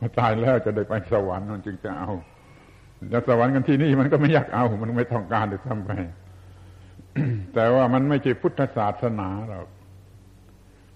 [0.00, 2.10] มาตายแล้วจะได้ไปสวรรค์มันจึงจะเอา
[3.12, 5.90] จะสวรรค์กันที่นี่มันก็ไม่อยากเอามันไม่ต้องการเลยทำไป
[7.54, 9.66] แต่ว่ามันไม่ใช่พุทธศาสนาหรอก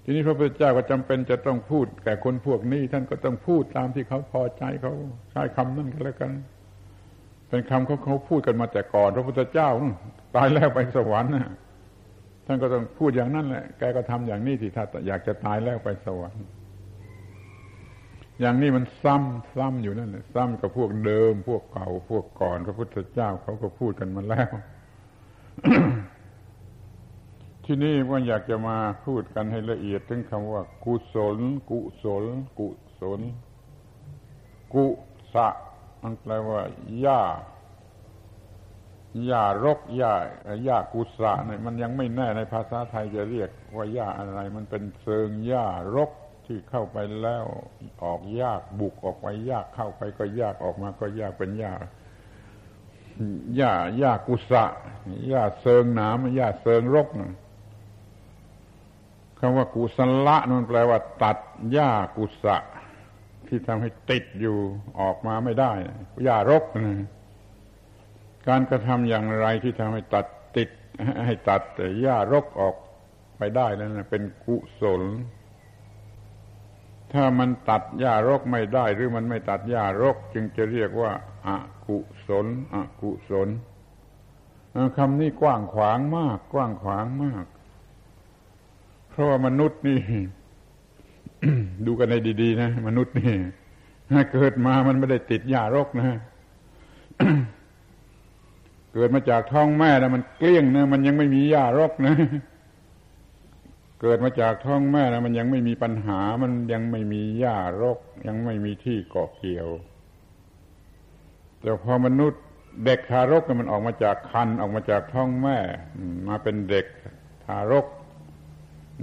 [0.05, 4.93] ทีนี้พระพุทธเจ้าก็จำเป็นจะต้องพูดแก่คนพวกนี้ ท่านก็ต้องพูดตามที่เขาพอใจเขา
[5.31, 6.31] ใช้คำนั่นก็แล้วกัน
[7.49, 9.69] เป็นคำเขาเขาพูดกันมาแต่ก่อน พระพุทธเจ้า
[10.37, 11.33] ตายแล้วไปสวรรค์
[12.47, 16.45] ท่านก็ต้องพูดอย่างนั้นแหละแกก็ทำอย่างนี้ที่ถ้าอยากจะตายแล้วไปสวรรค์
[18.41, 24.49] อย่างนี้มันซ้ำซ้ำอยู่นั่นแหละซ้ำกับพวกเดิม พวกเก่าพวกก่อนพระพุทธเจ้าเขาก็พูดกันมาแล้ว
[27.65, 31.39] ที่นี่ว่าอยากจะมาพูดกันให้ละเอียดถึงคำว่า กุศล
[31.71, 32.25] กุศล
[32.59, 32.69] กุ
[33.01, 33.21] ศล
[34.75, 34.87] กุ
[35.35, 35.49] สะ
[36.03, 36.61] มันแปลว่า
[37.01, 37.23] หญ้า
[39.25, 40.13] หญ้ารกหญ้า
[40.65, 45.67] หญ้ากุศะเนี่ยมันยังไม่แน่ในภาษาไทยจะเรียกว่าหญ้าอะไร มันเป็นเชิงหญ้า
[45.97, 46.11] รก
[46.47, 47.45] ที่เข้าไปแล้ว
[48.05, 51.75] ออกยากบุกออกไปยากเข้าไปก็ยากออกมาก็ยากเป็นหญ้า
[53.57, 54.65] หญ้าหญ้ากุศะ
[55.29, 57.33] หญ้าเชิงหนามหญ้าเชิงรกนะ
[59.39, 61.39] คำว่ากุศละนั่นแปลว่า ตัด
[61.73, 62.57] หญ้ากุศะ
[63.49, 64.59] ที่ทำให้ติดอยู่
[65.01, 65.73] ออกมาไม่ได้
[66.25, 67.05] หญ้ารกนะ
[68.49, 70.27] การกระทำอย่างไรที่ทำให้ตัด
[70.57, 70.71] ติด
[71.25, 71.63] ให้ตัด
[72.01, 72.75] หญ้ารกออก
[73.37, 75.03] ไปได้นั่นเป็นกุศล
[77.15, 81.11] ถ้ามันตัดหญ้ารกไม่ได้หรือมันไม่ตัดหญ้ารก จึงจะเรียกว่า
[81.47, 83.49] อากุศลอกุศล
[84.97, 87.45] คำนี้กว้างขวางมาก กว้างขวางมาก
[89.11, 90.01] เพราะว่ามนุษย์นี่
[91.87, 93.35] ดูกันในดี ๆ นะ มนุษย์นี่
[94.33, 96.19] เกิดมามันไม่ได้ติดหญ้ารกนะ
[98.95, 102.15] เกิดมาจากท้องแม่นะมันเกลี้ยงนะมันยังไม่มีหญ้ารกนะ
[104.07, 109.69] เกิดมาจากท้องแม่นะมันยังไม่มีปัญหา มันยังไม่มีหญ้ารก ยังไม่มีที่เกาะเกี่ยว
[111.61, 112.43] แต่พอมนุษย์
[112.85, 115.59] เด็กทารกมันออกมาจากคันออกมาจากท้องแม่
[116.29, 116.87] มาเป็นเด็ก
[117.45, 117.87] ทารก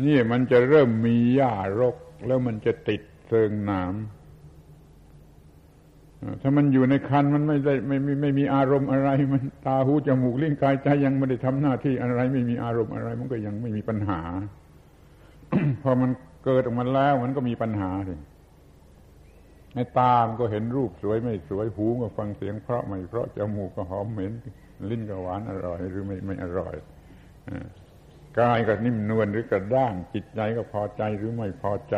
[0.04, 3.94] นี่มันจะเริ่มมีหญ้ารก แล้วมันจะติดเซิงหนาม
[6.42, 14.22] ถ้ามันอยู่ในคันมันไม่ได้ไม่ไม่ไม่มีอารมณ์อะไร มันตาหูจมูกลิ้นกายใจยังไม่ได้ทำหน้าที่อะไร ไม่มีอารมณ์อะไร มันก็ยังไม่มีปัญหา
[15.84, 16.12] พอมัน
[16.46, 18.16] เกิดออกมาแล้วมันก็มีปัญหาสิ
[19.76, 24.34] ในตามันก็เห็นรูปสวยไม่สวยหูก็ฟังเสียงเพราะไม่เพราะจมูกก็หอมเหม็น
[24.90, 26.76] ลิ้นก็หวานอร่อย หรือไม่ไม่อร่อย
[28.40, 31.98] กายก็นิ่มนวลหรือกระด้างจิตใจก็พอใจหรือไม่พอใจ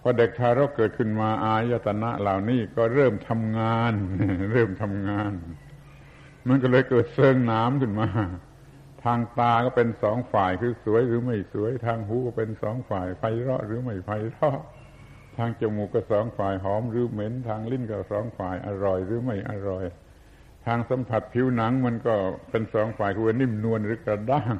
[0.00, 3.92] พอเด็กทารกเกิดขึ้นมาอายตนะเหล่านี้ก็เริ่มทำงาน
[4.52, 5.32] เริ่มทำงาน
[6.48, 8.08] มันก็เลยเกิดเซิงน้ำขึ้นมา
[9.04, 14.58] ทางตาก็เป็นสองฝ่ายคือสวยหรือไม่สวย ทางหูก็เป็นสองฝ่ายไพเราะหรือไม่ไพเราะ
[15.36, 19.84] ทางจมูกก็สองฝ่ายหอมหรือเหม็น ทางลิ้นก็สองฝ่ายอร่อยหรือไม่อร่อย
[20.66, 22.14] ทางสัมผัสผิวหนังมันก็
[22.50, 24.56] เป็นสองฝ่ายคือนิ่มนวลหรือกระด้าง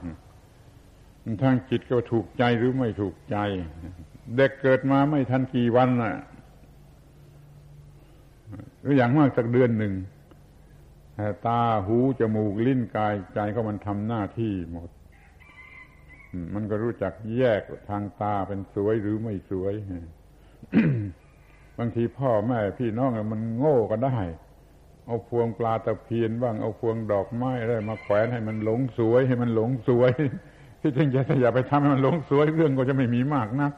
[1.42, 3.37] ทางจิตก็ถูกใจหรือไม่ถูกใจ
[4.37, 6.14] เด็กเกิดมาไม่ทันกี่วันน่ะ
[8.81, 9.94] หรืออย่างมากสักเดือนหนึ่ง
[11.46, 14.90] ตาหูจมูกลิ้นกายใจก็มันทำหน้าที่หมด
[16.54, 19.74] มันก็รู้จักแยกทางตาเป็นสวยหรือไม่สวย
[21.78, 24.18] บางทีพ่อแม่พี่น้องมันโง่ก็ได้
[25.07, 30.12] เอาพวงปลาตะเพียนบ้างเอาพวงดอกไม้อะไรมาแขวนให้มันหลงสวย ให้มันหลงสวย
[30.81, 33.72] ที่จริงจะอย่าไปทำให้มันหลงสวยเรื่องก็จะไม่มีมากนัก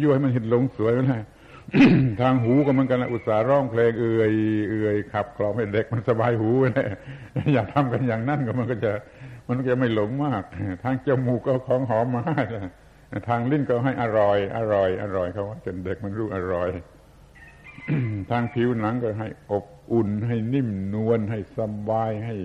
[0.00, 1.22] ยั่วให้มันเห็นหลงสวยไปเลย
[2.20, 4.32] ทางหูก็เหมันกันอุตส่าห์ร้องเพลงเอื่อย
[4.70, 6.88] เอื่อยขับกล่อมให้เด็กมันสบายหูไปเลย
[7.54, 8.92] อยากทำกันอย่างนั้นก็มันก็จะ
[9.48, 10.42] มันก็จะไม่หลงมาก
[10.82, 12.22] ทางจมูกก็ของหอมมา
[13.28, 16.68] ทางลิ้นก็ให้อร่อย อร่อย อร่อยเขาว่าจนเด็กมันรู้อร่อย
[18.30, 22.36] ทางผิวหนังก็ให้อบอุ่นให้นิ่มนวลให้สบายให้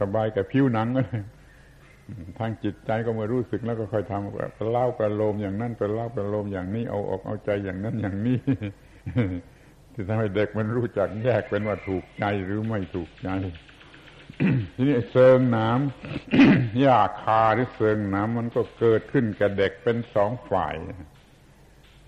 [0.00, 0.88] สบายกับผิวหนัง
[2.38, 8.38] ทางจิตใจก็มารู้สึกแล้วก็ค่อยทำไปเล่าประโลมอย่างนั้นไปเล่าประโลมอย่างนี้เอาออกเอาใจอย่างนั้นอย่างนี้
[9.92, 13.30] ที่ทำให้เด็กมันรู้จักแยกเป็นว่าถูกใจหรือไม่ถูกใจ
[14.74, 20.74] ทีนี้เซิงน้ำยาคาหรือเซิงน้ำมันก็เกิดขึ้นกับเด็กเป็นสองฝ่าย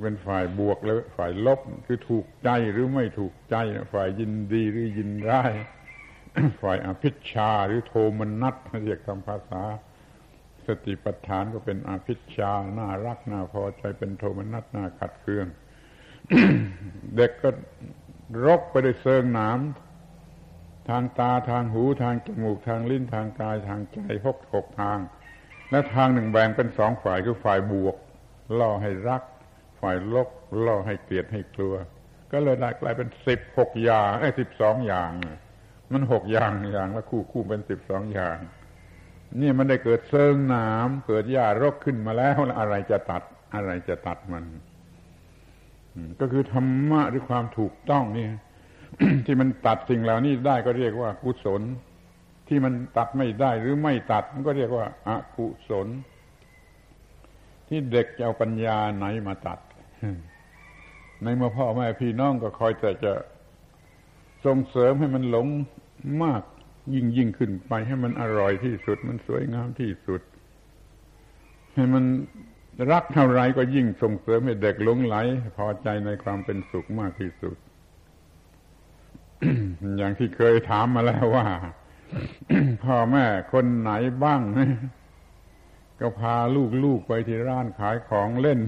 [0.02, 3.56] เป็นฝ่ายบวกแล้วฝ่ายลบคือถูกใจหรือไม่ถูกใจ
[3.94, 5.52] ฝ่ายยินดีหรือยินร้าย
[6.62, 9.62] ฝ่ายอภิชาหรือโทมนัสเรียกตามภาษา
[10.68, 15.46] สติปัฏฐานก็เป็นอภิชาน่ารักน่าพอใจเป็นโทมนัสน่าขัดเคือง
[17.16, 17.50] เด็กก็
[18.46, 19.58] รกไปด้วยเซิงหนาม
[20.88, 24.98] ทางตาทางหูทางจมูกทางลิ้นทางกายทางใจหกหกทาง
[25.70, 27.96] และทางหนึ่งแบ่งเป็นสองฝ่ายคือฝ่ายบวก
[28.58, 29.22] ล่อให้รัก
[29.80, 30.28] ฝ่ายลบ
[30.64, 31.74] ล่อให้เกลียดให้กลัว
[32.32, 35.10] ก็เลยได้กลายเป็นสิบหกอย่างไอ้สิบสองอย่าง
[35.92, 38.36] มันหกอย่างอย่างละคู่คู่เป็นสิบสองอย่าง
[39.40, 43.22] นี่มันได้เกิดเซิงหนามเกิดหญ้ารกขึ้นมาแล้วแล้วอะไรจะตัด
[43.54, 44.44] อะไรจะตัดมัน
[46.20, 48.28] ก็คือธรรมะหรือความถูกต้องนี่
[49.26, 51.62] ที่มันตัดสิ่งเหล่านี้ได้ก็เรียกว่ากุศล
[52.48, 55.88] ที่มันตัดไม่ได้หรือไม่ตัด มันก็เรียกว่าอากุศล
[57.68, 59.58] ที่เด็กจะเอาปัญญาไหนมาตัด
[61.22, 63.12] ในเมื่อพ่อแม่พี่น้องก็คอยแต่จะ
[64.44, 65.46] ส่งเสริมให้มันหลง
[66.22, 66.42] มาก
[66.94, 70.22] ยิ่งยิ่งขึ้นไปให้มันอร่อยที่สุด มันสวยงามที่สุด
[71.74, 72.04] ให้มัน
[72.90, 75.16] รักเท่าไรก็ยิ่งส่งเสริมให้เด็กหลงไหล
[75.56, 77.56] พอใจในความเป็นสุขมากที่สุด
[79.98, 81.46] อย่างที่เคยถามมาแล้วว่า
[82.84, 83.90] พ่อแม่คนไหน
[84.24, 84.40] บ้าง
[86.00, 86.36] ก็พา
[86.84, 88.60] ลูกๆไปที่ร้านขายของเล่น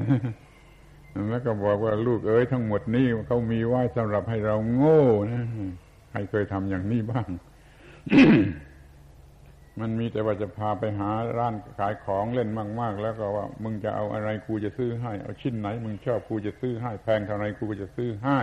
[1.30, 5.02] แล้วก็บอกว่าลูกเอ๋ยทั้งหมดนี้เขามีไว้สำหรับให้เราโง่
[5.33, 5.44] นะ
[6.11, 7.28] ใครเคยทำอย่างนี้บ้าง
[9.81, 12.49] มันมีแต่ว่าจะพาไปหาร้านขายของเล่น
[12.81, 18.40] มาก ๆ แล้วก็ว่า มึงจะเอาอะไรกูจะซื้อให้ เอาชิ้นไหน มึงชอบกูจะซื้อให้ แพงเท่าไรกูจะซื้อให้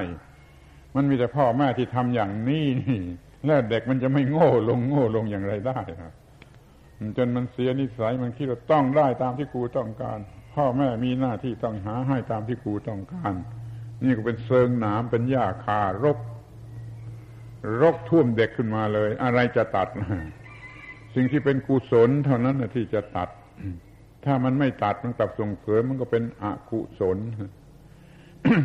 [0.95, 2.99] มันมีแต่พ่อแม่ที่ทำอย่างนี้นี่
[3.45, 6.13] แล้วเด็กมันจะไม่โง่ลงโง่ลงอย่างไรได้ครับ
[7.17, 10.19] จนมันเสียนิสัยมันคิดว่าต้องได้ตามที่กูต้องการ
[10.55, 13.33] พ่อแม่มีหน้าที่ต้องหาให้ตามที่กูต้องการ
[14.03, 16.17] นี่ก็เป็นเซิงหนามเป็นหญ้าคารก
[17.81, 19.87] รกท่วมเด็กขึ้นมาเลย อะไรจะตัด
[21.15, 23.29] สิ่งที่เป็นกุศลเท่านั้นที่จะตัด
[24.25, 27.17] ถ้ามันไม่ตัดมันกลับส่งเสริมมันก็เป็นอกุศล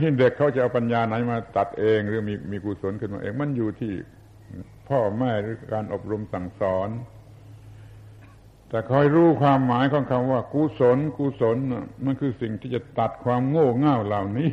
[0.01, 3.93] ที่เด็กเขาจะเอาปัญญาไหนมาตัดเองหรือมีมีกุศลขึ้นมาเองมันอยู่ที่
[4.89, 6.89] พ่อแม่หรือการอบรมสั่งสอน
[8.69, 11.57] แต่คอยรู้ความหมายของคำว่ากุศลกุศล
[12.05, 14.51] มันคือสิ่งที่จะตัดความโง่เง่าเหล่านี้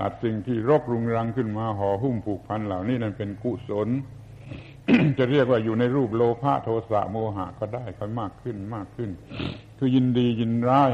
[0.00, 3.88] ตัดสิ่งที่รกรุงรังขึ้นมาห่อหุ้มผูกพันเหล่านี้นั่นเป็นกุศล
[5.18, 9.10] จะเรียกว่าอยู่ในรูปโลภะโทสะโมหะก็ได้ค่อยมากขึ้นมากขึ้น
[9.78, 10.90] คือยินดียินร้าย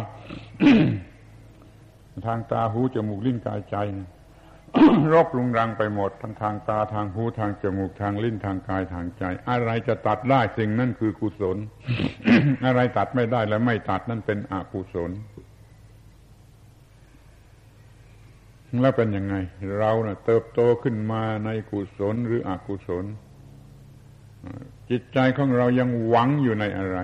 [2.27, 3.77] ทางตาหูจมูกลิ้นกายใจ
[5.13, 11.57] รกรุงรังไปหมด ทั้งทางตาทางหูทางจมูกทางลิ้นทางกายทางใจ อะไรจะตัดได้สิ่งนั้นคือกุศล
[12.67, 15.11] อะไรตัดไม่ได้และไม่ตัดนั่นเป็นอกุศล
[18.81, 19.35] แล้วเป็นยังไง
[19.79, 23.05] เราเนะ่ะเติบโตขึ้นมาในกุศลหรืออกุศล
[24.91, 26.99] จิตใจของเรายังหวังอยู่ในอะไร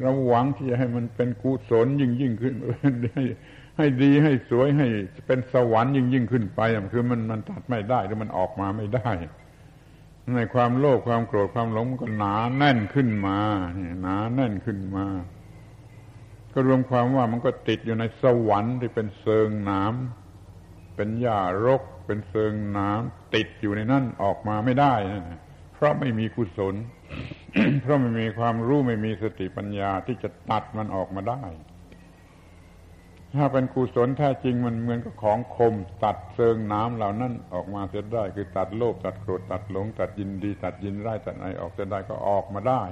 [0.00, 2.54] เราหวังที่จะให้มันเป็นกุศลยิ่งยิ่งขึ้น
[3.76, 4.86] ให้ดีให้สวยให้
[5.26, 6.60] เป็นสวรรค์ยิ่งยิ่งขึ้นไป
[6.92, 9.10] คือมันมันตัดไม่ได้หรือมันออกมาไม่ได้
[10.36, 13.38] ในความโลภความโกรธความหลงมันก็หนาแน่นขึ้นมา
[14.02, 15.06] หนาแน่นขึ้นมา
[16.52, 20.17] ก็รวมความว่ามันก็ติดอยู่ในสวรรค์ที่เป็นเซิงน้ำ
[20.98, 25.40] เป็นหญ้ารก เป็นเซิงน้ำติดอยู่ในนั่นออกมาไม่ได้นะ
[25.74, 26.74] เพราะไม่มีกุศล
[27.82, 31.42] เพราะไม่มีความรู้ไม่มีสติปัญญาที่จะตัดมันออกมาได้
[33.36, 42.82] ถ้าเป็นกุศลแท้จริงมันเหมือนกับของคม ตัดเซิงน้ำเหล่านั้นออกมาเสียได้ คือตัดโลภตัดโกรธตัดหลง ตัดยินดี ตัดยินร้ายตัดอะไรออกเสียได้ก็ออกมาได้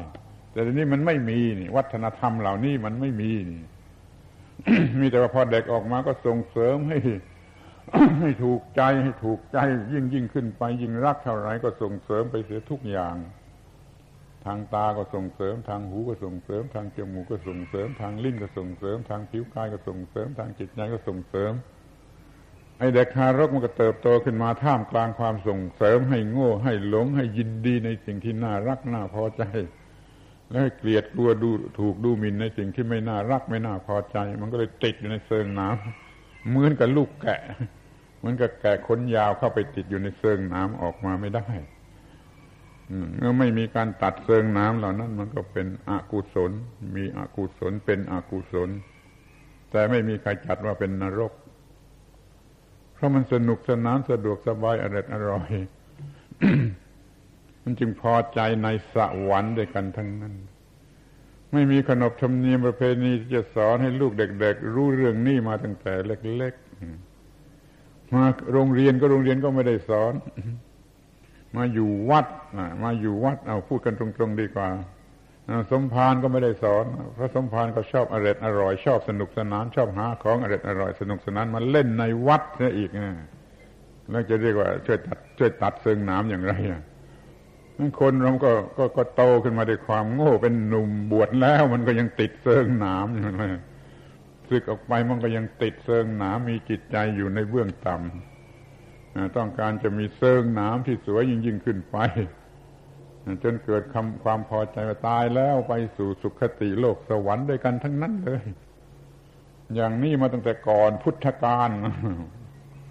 [0.52, 3.62] แต่ทีนี้มันไม่มีนี่วัฒนธรรมเหล่านี้มันไม่มีนี่
[5.00, 6.98] มีแต่ว่าพอเด็กออกมาก็ส่งเสริมให้
[8.20, 9.59] ให้ถูกใจให้ถูกใจ
[9.92, 13.16] ยิ่งยิ่งขึ้นไป ยิ่งรักเท่าไรก็ส่งเสริมไปเสียทุกอย่าง
[14.44, 21.53] ทางตาก็ส่งเสริม ทางหูก็ส่งเสริม ทางจมูกก็ส่งเสริม ทางลิ้นก็ส่งเสริม ทางผิวกายก็ส่งเสริม ทางจิตใจก็ส่งเสริม
[22.79, 29.42] ไอ้เด็กทารกมันก็เติบโตขึ้นมาท่ามกลางความส่งเสริม ให้โง่ให้หลงให้ยินดีในสิ่งที่น่ารักน่าพอใจ
[30.51, 36.05] แล้วเกลียดกลัวดูถูกดูหมิ่นในสิ่งที่ไม่น่ารักไม่น่าพอใจ มันก็เลยติดอยู่ในเซิงน้ำ
[36.48, 37.40] เหมือนกับลูกแกะ
[38.18, 41.46] เหมือนกับแกะขนยาวเข้าไปติดอยู่ในเซิงน้ำออกมาไม่ได้
[43.16, 46.50] เมื่อไม่มีการตัดเซิงน้ำเหล่านั้น มันก็เป็นอกุศล
[46.96, 48.70] มีอกุศลเป็นอกุศล
[49.70, 51.32] แต่ไม่มีใครจัดว่าเป็นนรก
[52.94, 55.50] เพราะมันสนุกสนานสะดวกสบายอร่อยอร่อย
[57.62, 58.96] มันจึงพอใจในส
[59.28, 60.35] วรรค์ด้วยกันทั้งนั้น
[61.52, 70.12] ไม่มีขนบธรรมเนียมประเพณีที่จะสอนให้ลูกเด็ก ๆ รู้เรื่องนี้มาตั้งแต่เล็กๆมาโรงเรียนก็โรงเรียนก็ไม่ได้สอน
[71.57, 72.26] มาอยู่วัด
[72.82, 74.68] มาอยู่วัดเอาพูดกันตรงๆดีกว่า
[75.72, 76.84] สมภารก็ไม่ได้สอน
[77.16, 83.11] พระสมภารก็ชอบอร่อยอร่อย ชอบสนุกสนาน ชอบหาของอร่อยอร่อยสนุกสนานมาเล่นในวัดนี่อีกนะ
[84.11, 86.80] แล้วจะเรียกว่าช่วยตัดช่วยตัดเซิงน้ำอย่างไรอะ
[87.79, 93.51] นั่นคนเราก็กก็โตขึ้นมาด้วยความโง่เป็นหนุ่มบวชแล้วมันก็ยังติดเซิงหน้ำอยู่เลย
[94.49, 101.97] ซึกออกไปมันก็ยังติดเซิงหน้ำมีจิตใจอยู่ในเบื้องต่ำต้องการจะมีเซิงหน้ำที่สวยยิ่งยิ่งขึ้นไป
[103.43, 108.43] จนเกิดคำความพอใจว่าตายแล้วไปสู่สุขติโลกสวรรค์ด้วยกันทั้งนั้นเลย
[109.74, 111.70] อย่างนี้มาตั้งแต่ก่อนพุทธกาล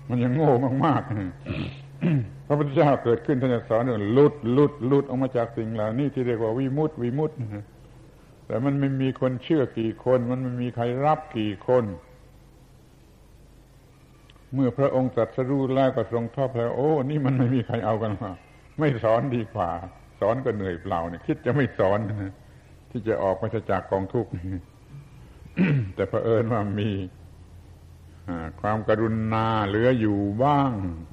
[0.10, 0.52] มันยังโง่
[0.86, 1.14] มากๆ
[2.48, 7.36] พระพุทธเจ้าเกิดขึ้นท่านจะสอนว่าลุดลุดลุดออกมาจากสิ่งเหล่านี้ที่เรียกว่าวิมุตติวิมุตติ
[8.46, 11.84] แต่มันไม่มีคนเชื่อกี่คน มันไม่มีใครรับกี่คน
[14.54, 18.32] เมื่อพระองค์ตรัสรู้แล้วก็ทรงทอบแล้ว โอ้ นี่มันไม่มีใครเอากันมา
[18.80, 19.70] ไม่สอนดีกว่า
[20.20, 22.00] สอนก็เหนื่อยเปล่าเนี่ยคิดจะไม่สอน
[22.91, 24.32] ที่จะออกมาจากกองทุกข์
[25.96, 26.89] แต่เผอิญว่ามี
[28.61, 30.71] ความกรุณาเหลืออยู่บ้าง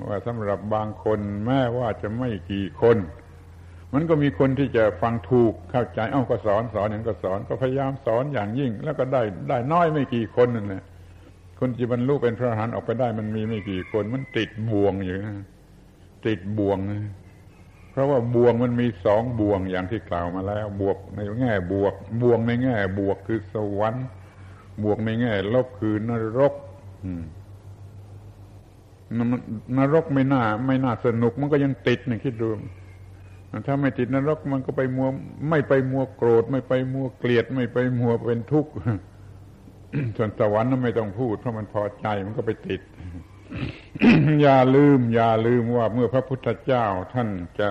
[0.08, 2.96] ว่าสำหรับบางคนแม้ว่าจะไม่กี่คน
[3.94, 10.84] มันก็มีคนที่จะฟังถูกเข้าใจเอ้าก็สอนสอนอย่างก็สอนก็พยายามสอนอย่างยิ่ง แล้วก็ได้ได้น้อยไม่กี่คนนั่นแหละ
[11.58, 15.46] คนที่บรรลุเป็นพระอรหันต์ออกไปได้มันมีไม่กี่คน มันติดบ่วงอยู่นะ
[16.26, 16.78] ติดบ่วง
[17.90, 24.06] เพราะว่าบ่วงมันมีสองบ่วงอย่างที่กล่าวมาแล้ว บวกในแง่บวกบ่วงในแง่บวกคือสวรรค์
[24.84, 26.54] บวกในแง่ลบคือนรก
[29.78, 32.48] นรกไม่น่า ไม่น่าสนุก มันก็ยังติดนะคิดดู
[33.66, 35.09] ถ้าไม่ติดนรกมันก็ไปมัว
[35.50, 38.70] ไม่ไปมัวโกรธ ไม่ไปมัวเกลียด ไม่ไปมัวเป็นทุกข์
[40.16, 42.80] ส่วนสวรรค์นั้นไม่ต้องพูดเพราะมันพอใจมันก็ไปติด
[44.42, 47.28] อย่าลืม อย่าลืมว่าเมื่อพระพุทธเจ้าท่าน
[47.61, 47.68] จะ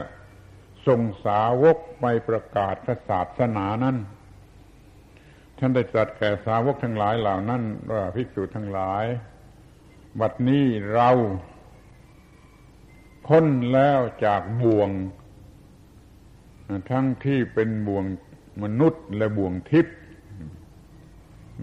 [0.88, 3.98] ส่งสาวกไปประกาศพระศาสนานั้น
[5.64, 9.06] ท่านได้จัดแก่สาวกทั้งหลายเหล่านั้นว่าภิกษุทั้งหลาย
[10.20, 11.10] บัดนี้เรา
[13.28, 14.90] พ้นแล้วจากบ่วง
[16.92, 18.06] ทั้งที่เป็นบ่วง
[18.64, 19.96] มนุษย์และบ่วงทิพย์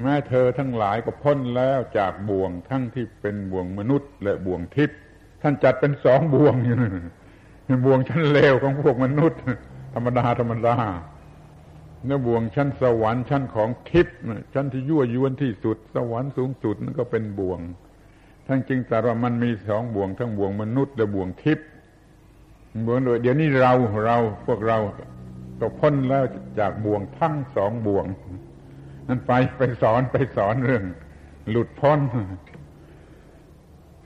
[0.00, 4.98] แม้เธอทั้งหลายก็พ้นแล้วจากบ่วง ทั้งที่เป็นบ่วงมนุษย์และบ่วงทิพย์
[5.42, 6.76] ท่านจัดเป็นสองบ่วงอยู่
[7.86, 9.40] บ่วงชั้นเลวของพวกมนุษย์
[9.94, 10.76] ธรรมดาธรรมดา
[12.04, 14.16] เนื้อบ่วงชั้นสวรรค์ชั้นของทิพย์
[14.54, 17.60] ชั้นที่ยั่วยวนที่สุด สวรรค์สูงสุดนั่นก็เป็นบ่วง
[18.46, 21.66] ทั้งจริงแต่ว่ามันมีสองบ่วงทั้งบ่วงมนุษย์และบ่วงทิพย์
[22.86, 23.72] บ่วงโดยเดี๋ยวนี้เรา
[24.06, 24.78] เราพวกเรา
[25.60, 26.24] ก็พ้นแล้ว
[26.58, 28.06] จากบ่วงทั้งสองบ่วง
[29.08, 30.84] นั่นไปไปสอนไปสอนเรื่อง
[31.50, 32.00] หลุดพ้น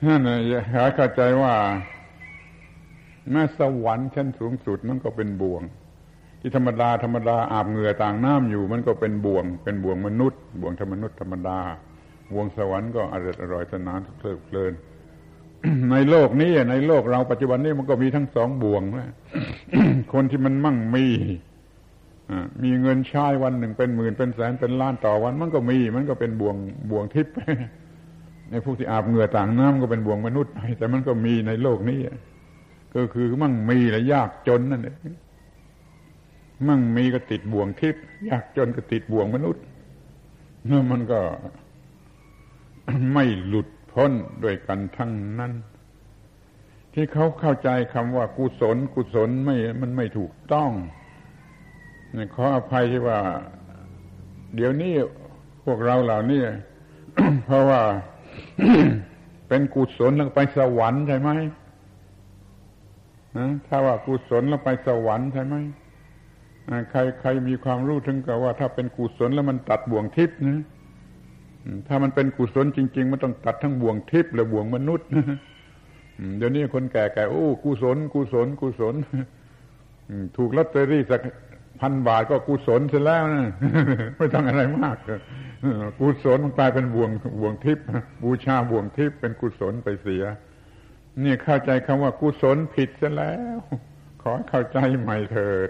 [0.05, 1.55] นั่นอย่าเข้าใจว่า
[3.31, 5.61] แม่สวรรค์ชั้นสูงสุดนั่นก็เป็นบ่วง
[6.45, 11.59] ที่ธรรมดาธรรมดาอาบเหงื่อต่างน้ำอยู่ มันก็เป็นบ่วง เป็นบ่วงมนุษย์ บ่วงธรรมนุษย์ธรรมดา
[12.31, 14.73] บ่วงสวรรค์ก็อร่อยอร่อยสนานเพลิดเพลิน
[15.91, 19.11] ในโลกนี้ในโลกเราปัจจุบันนี้มันก็มีทั้งสองบ่วงนะ
[20.13, 21.05] คนที่มันมั่งมี
[22.63, 26.55] มีเงินใช้วันหนึ่งเป็นหมื่นเป็นแสนเป็นล้านต่อวัน มันก็มี มันก็เป็นบ่วง
[26.89, 27.33] บ่วงทิพย์
[28.49, 31.99] ในพวกที่อาบเหงื่อต่างน้ำก็เป็นบ่วงมนุษย์แต่มันก็มีในโลกนี้
[32.95, 34.95] ก็คือมั่งมีและยากจนนั่นเอง
[36.67, 39.63] มั่งมีก็ติดบ่วงทิพย์ยากจนก็ติดบ่วงมนุษย์
[40.65, 41.21] เมื่อมันก็
[43.13, 44.11] ไม่หลุดพ้น
[44.43, 45.53] ด้วยกันทั้งนั้น
[46.93, 50.71] ที่เขาเข้าใจคำว่ากุศล กุศลไม่มันไม่ถูกต้อง
[52.35, 53.19] ขออภัยที่ว่า
[54.55, 54.93] เดี๋ยวนี้
[55.65, 56.41] พวกเราเหล่านี้
[57.45, 57.81] เพราะว่า
[59.47, 61.29] เป็นกุศลแล้วไปสวรรค์ใช่ไหม
[63.67, 65.55] ถ้าว่ากุศลแล้วไปสวรรค์ใช่ไหม
[66.89, 70.61] ใครใครมีความรู้ถึงกับว่า ถ้าเป็นกุศลแล้วมันตัดบ่วงทิพย์นะ
[71.87, 75.07] ถ้ามันเป็นกุศลจริง ๆ มันต้องตัดทั้งบ่วงทิพย์และบ่วงมนุษย์
[76.37, 78.95] เดี๋ยวนี้คนแก่ๆโอ้กุศลกุศลกุศล
[80.37, 81.21] ถูกลอตเตอรี่สัก
[81.81, 83.45] พันบาทก็กุศลเสร็จแล้วนะ
[84.17, 84.97] ไม่ต้องอะไรมาก
[85.99, 87.09] กุศลมันกลายเป็นบ่วง
[87.39, 87.85] บ่วงทิพย์
[88.23, 90.23] บูชาบ่วงทิพย์เป็นกุศลไปเสีย
[91.23, 93.59] นี่เข้าใจคำว่ากุศลผิดซะแล้ว
[94.21, 95.69] ขอเข้าใจใหม่เถิด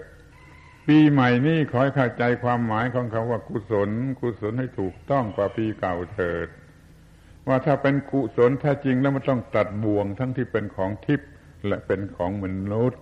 [0.86, 6.48] ปีใหม่นี้ขอให้เข้าใจความหมายของคำว่ากุศล กุศลให้ถูกต้องกว่าปีเก่าเถิด
[7.46, 11.28] ว่าถ้าเป็นกุศลแท้จริงแล้วมันต้องตัดบ่วงทั้งที่เป็นของทิพย์
[11.66, 13.00] และเป็นของมนุษย์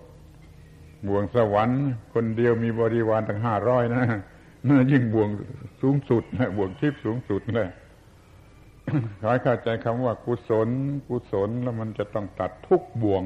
[1.07, 4.03] บ่วงสวรรค์ คนเดียวมีบริวารตั้งห้าร้อยนะ
[4.69, 5.29] น่ายิ่งบ่วง
[5.81, 7.69] สูงสุดนะบ่วงทิพย์สูงสุดเลย
[9.19, 10.69] ขอให้เข้าใจคำว่ากุศล
[11.07, 13.23] กุศลแล้วมันจะต้องตัดทุกบ่วง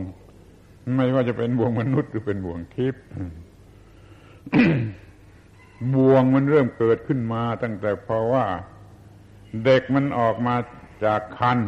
[0.95, 3.01] ไม่ว่าจะเป็นบ่วงมนุษย์หรือเป็นบ่วงทิพย์
[5.93, 8.45] บ่วงมันเริ่มเกิดขึ้นมา ตั้งแต่เพราะว่า
[9.63, 10.55] เด็กมันออกมา
[11.05, 11.59] จากคัน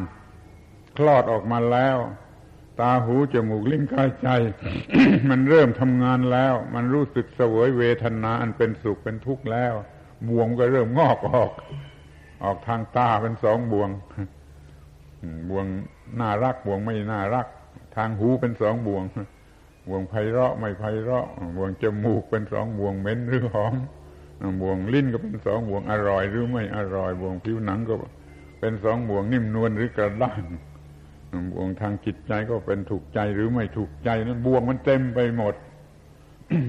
[0.97, 1.97] คลอดออกมาแล้ว
[2.79, 4.27] ตาหูจมูกลิ้นกายใจ
[5.29, 9.73] มันเริ่มทำงานแล้ว มันรู้สึกเสวยเวทนาอันเป็นสุขเป็นทุกข์แล้ว
[10.29, 11.51] บ่วงก็เริ่มงอกออก
[12.43, 13.89] ออกทางตาเป็นสองบ่วง
[15.49, 15.65] บ่วง
[16.19, 17.47] น่ารักบ่วงไม่น่ารัก
[17.95, 19.03] ทางหูเป็นสองบ่วง
[19.91, 21.25] วงไพเราะไม่ไพเราะ
[21.57, 23.75] บ่วงจมูกเป็นสองบ่วงเหม็นหรือหอม
[24.61, 27.93] บ่วงลิ้นก็เป็นสองบ่วงอร่อยหรือไม่อร่อยบ่วงผิวหนังก็
[28.59, 30.41] เป็นสองบ่วงนิ่มนวลหรือกระด้าง
[31.53, 35.55] บ่วงทางจิตใจก็เป็นถูกใจหรือไม่ถูกใจนั้นบ่วงมันเต็มไปหมด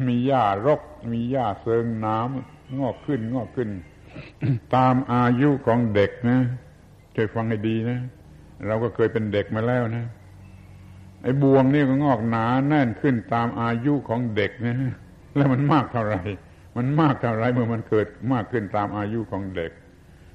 [0.09, 0.81] มีหญ้ารก
[1.13, 3.69] มีหญ้าเซิงน้ำงอกขึ้นงอกขึ้น
[4.75, 6.39] ตามอายุของเด็กนะ
[7.15, 7.99] ช่วยฟังให้ดีนะ
[8.67, 10.05] เราก็เคยเป็นเด็กมาแล้วนะ
[11.23, 14.77] ไอ้บ่วงนี่ก็งอกหนาแน่นขึ้นตามอายุของเด็กนะ
[15.37, 16.21] แล้วมันมากเท่าไหร่
[16.77, 19.73] มันมากเท่าไรเมื่อมันเกิดมากขึ้นตามอายุของเด็ก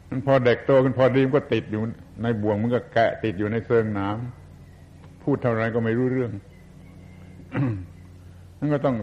[0.09, 1.81] มันพอเด็กโตขึ้นพอดีมันก็ติดอยู่
[2.23, 6.31] ในบ่วงมันก็แกะติดอยู่ในเซิงน้ำพูดเท่าไรก็ไม่รู้เรื่อง
[8.59, 8.95] นั่นก็ต้อง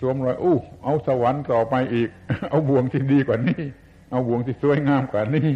[0.00, 2.08] สวมรอยอู้เอาสวรรค์ต่อไปอีก
[2.50, 3.62] เอาบ่วงที่ดีกว่านี้
[4.10, 5.48] เอาบ่วงที่สวยงามกว่านี้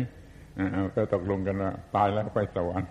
[0.72, 2.88] เอาก็ตกลงกันว่าตายแล้วไปสวรรค์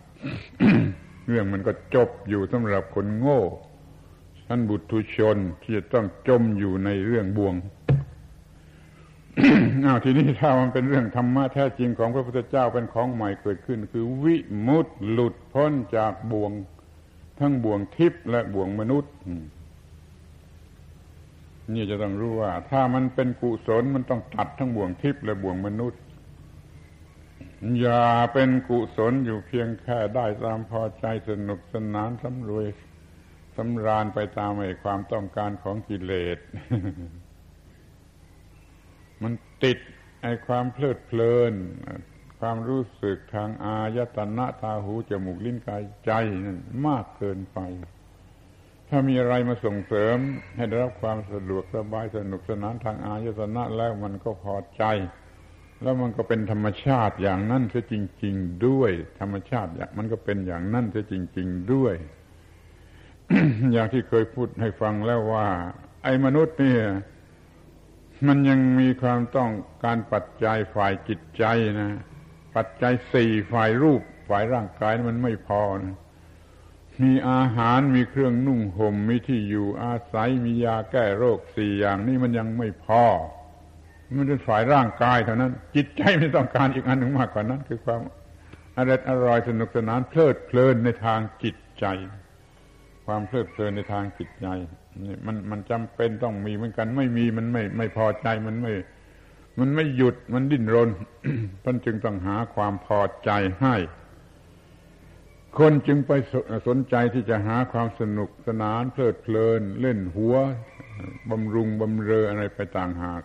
[1.27, 3.41] เรื่องมันก็จบอยู่สำหรับคนโง่
[4.47, 7.55] ท่านบุตรชนที่จะต้องจมอยู่ในเรื่องบ่วง
[9.85, 14.35] อ้าวทีนี้ถ้ามันเป็นเรื่องธรรมะแท้จริงของพระพุทธเจ้าเป็นของใหม่เกิดขึ้น คือวิ
[14.67, 16.51] มุตต์หลุดพ้นจากบ่วง
[17.39, 19.13] ทั้งบ่วงทิพย์และบ่วงมนุษย์
[21.73, 26.01] นี่จะต้องรู้ว่า ถ้ามันเป็นกุศลมันต้องตัดทั้งบ่วงทิพย์และบ่วงมนุษย์
[27.79, 32.65] อย่าเป็นกุศลอยู่เพียงแค่ได้ตามพอใจสนุกสนานสำรวย
[33.55, 36.37] สำราญไปตามไอ้ความต้องการของกิเลส
[39.21, 39.33] มัน
[39.63, 39.77] ติด
[40.23, 41.53] ไอ้ความเพลิดเพลิน
[42.39, 46.11] ความรู้สึกทางอายตนะตาหูจมูกลิ้นกายใจ
[46.45, 47.59] นั่นมากเกินไป
[48.89, 50.17] ถ้ามีอะไรมาส่งเสริม
[50.55, 54.83] ให้ได้รับความสะดวกสบายสนุกสนานทางอายตนะแล้วมันก็พอใจ
[55.81, 61.95] แล้วมันก็เป็นธรรมชาติอย่างนั้นเสียจริง ๆ ด้วย ธรรมชาติมันก็เป็นอย่างนั้นเสียจริง ๆ ด้วย
[63.73, 65.47] อย่างที่เคยพูดให้ฟังแล้วว่า
[66.03, 66.83] ไอ้มนุษย์เนี่ย
[68.27, 69.51] มันยังมีความต้อง
[69.83, 71.43] การปัจจัยฝ่ายจิตใจ
[71.79, 71.91] นะ
[72.55, 75.95] ปัจจัยสี่ฝ่ายรูปฝ่ายร่างกายมันไม่พอนะ
[77.03, 83.05] มีอาหารมีเครื่องนุ่งห่มมีที่อยู่อาศัยมียาแก้โรคสี่อย่างนี้มันยังไม่พอ
[84.17, 88.01] มันเป็นฝ่ายร่างกายเท่านั้น จิตใจไม่ต้องการอีกอันหนึ่งมากกว่านั้น คือความ
[88.77, 91.85] อร่อยอร่อยสนุกสนานเพลิดเพลินในทางจิตใจ
[93.05, 94.47] ความเพลิดเพลินในทางจิตใจ
[95.05, 98.73] นี่มันมันจำเป็นต้องมีเหมือนกัน ไม่มีมันไม่ไม่พอใจมันไม่
[99.59, 100.89] มันไม่หยุดมันดิ้นรน
[101.65, 103.75] มันจึงต้องหาความพอใจให้
[105.57, 106.11] คนจึงไป
[106.67, 110.35] สนใจที่จะหาความสนุกสนาน เพลิดเพลิน เล่นหัว
[111.29, 113.21] บำรุงบำเรออะไรไปต่างหาก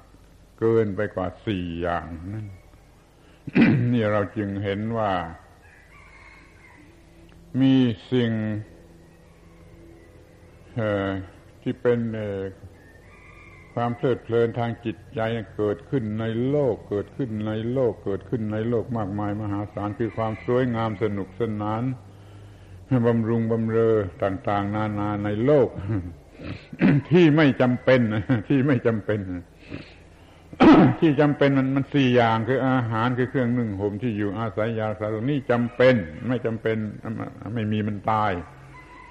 [0.59, 2.47] เกินไปกว่าสี่อย่างนั่น
[3.93, 5.13] นี่เราจึงเห็นว่า
[7.61, 7.75] มี
[8.13, 8.31] สิ่ง
[11.63, 12.01] ที่เป็น
[13.75, 15.21] ความเพลิดเพลินทางจิตใจ
[15.57, 21.83] เกิดขึ้นในโลกเกิดขึ้นในโลกเกิดขึ้นในโลกมากมายมหาศาลคือความสวยงามสนุกสนาน
[23.07, 25.69] บำรุงบำเรอต่าง ๆ นานาในโลก
[27.11, 28.01] ที่ไม่จำเป็น
[28.49, 29.21] ที่ไม่จำเป็น
[31.01, 35.95] ที่จำเป็นมันมันสี่อย่างคืออาหารคือเครื่องนึ่งห่มที่อยู่อาศัยยาสารนี่จำเป็น
[36.29, 36.77] ไม่จำเป็น
[37.55, 38.33] ไม่มีมันตาย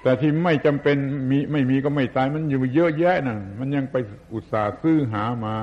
[0.02, 0.96] แต่ที่ไม่จำเป็น
[1.30, 3.96] มีไม่มีก็ไม่ตายมันอยู่เยอะแยะนะมันยังไป
[4.32, 5.56] อุตส่าห์ซื้อหามา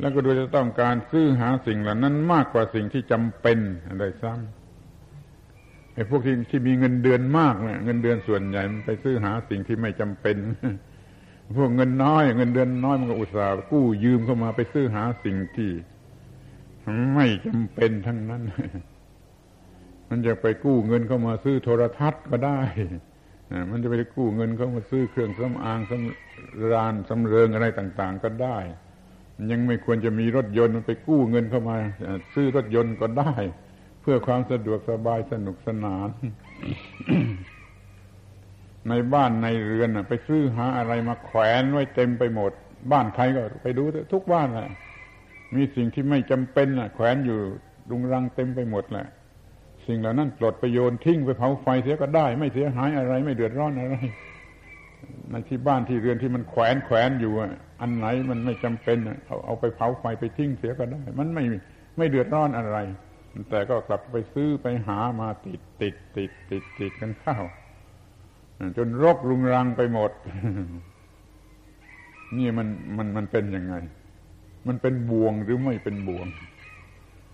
[0.00, 3.58] แล้วก็โดยจะต้องการซื้อหาสิ่งเหล่านั้นมากกว่าสิ่งที่จำเป็น
[3.88, 10.36] อะไรซ้ำไอ้พวกที่ที่มีเงินเดือนมากเนี่ยเงินเดือนส่วนใหญ่มันไปซื้อหาสิ่งที่ไม่จำเป็น
[11.56, 15.70] พวกเงินน้อยเงินเดือนน้อยมันก็อุตส่าห์กู้ยืมเข้ามาไปซื้อหาสิ่งที่
[17.14, 18.42] ไม่จำเป็นทั้งนั้น
[20.08, 22.60] มันจะไปกู้เงินเข้ามาซื้อโทรทัศน์ก็ได้
[23.70, 28.58] มันจะไปกู้เงินเข้ามาซื้อเครื่องสำอางสำรานสำเริงอะไรต่าง ๆ ก็ได้
[29.50, 31.76] ยังไม่ควรจะมีรถยนต์มันไปกู้เงินเข้ามา
[32.34, 33.32] ซื้อรถยนต์ก็ได้
[34.00, 36.08] เพื่อความสะดวกสบายสนุกสนาน
[38.88, 42.52] ในบ้านในเรือนไปซื้อหาอะไรมาแขวนไว้เต็มไปหมด
[42.92, 44.68] บ้านใครก็ไปดูทุกบ้านแหละ
[45.54, 47.38] มีสิ่งที่ไม่จำเป็นแขวนอยู่
[47.90, 49.06] รุงรังเต็มไปหมดแหละ
[49.86, 53.96] สิ่งเหล่านั้นปลดไปโยนทิ้งไปเผาไฟเสียก็ได้ ไม่เสียหายอะไรไม่เดือดร้อนอะไร
[55.30, 57.32] ในที่บ้านที่เรือนที่มันแขวนแขวนอยู่
[57.80, 61.44] อันไหนมันไม่จำเป็นเอาเอาไปเผาไฟไปทิ้งเสียก็ได้ มันไม่
[61.98, 62.78] ไม่เดือดร้อนอะไร
[63.50, 67.38] แต่ก็กลับไปซื้อไปหามาติดติดติดติดติดกันเข้า
[68.76, 70.10] จนรกรุงรังไปหมด
[72.38, 73.74] นี่มันมันมันเป็นยังไง
[74.66, 76.26] มันเป็นบ่วงหรือไม่เป็นบ่วง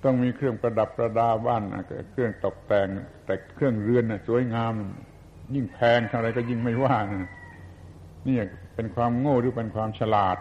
[0.05, 1.63] ต้องมีเครื่องประดับประดาบ้าน
[2.11, 2.89] เครื่องตกแต่ง
[3.25, 4.73] แต่เครื่องเรือนสวยงาม
[5.55, 6.97] ยิ่งแพงเท่าไรก็ยิ่งไม่ว่า
[8.29, 8.37] นี่
[8.75, 10.39] เป็นความโง่หรือเป็นความฉลาด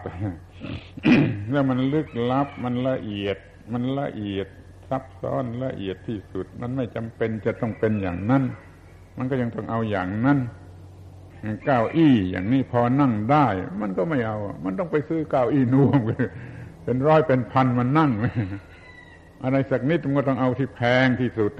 [1.52, 3.36] แล้วมันลึกลับ มันละเอียด
[3.72, 4.46] มันละเอียด
[4.88, 8.42] ซับซ้อนละเอียดที่สุด มันไม่จำเป็นจะต้องเป็นอย่างนั้น
[9.18, 10.38] มันก็ยังต้องเอาอย่างนั้น
[11.66, 13.46] เก้าอี้อย่างนี้พอนั่งได้
[13.80, 15.96] มันก็ไม่เอา มันต้องไปซื้อเก้าอี้นุ่ม
[16.84, 18.12] เป็นร้อยเป็นพันมันนั่ง
[19.44, 21.52] อะไรสักนิดมันก็ต้องเอาที่แพงที่สุด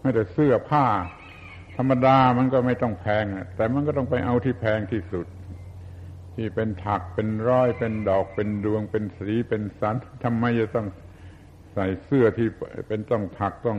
[0.00, 0.86] ไม่แต่เสื้อผ้า
[1.76, 3.24] ธรรมดามันก็ไม่ต้องแพง
[3.56, 5.26] แต่มันก็ต้องไปเอาที่แพงที่สุด
[6.34, 9.94] ที่เป็นถักเป็นร้อยเป็นดอกเป็นดวงเป็นสีเป็นสัน
[10.24, 10.86] ทำไมจะต้อง
[11.72, 12.48] ใส่เสื้อที่
[12.88, 13.78] เป็นต้องถักต้อง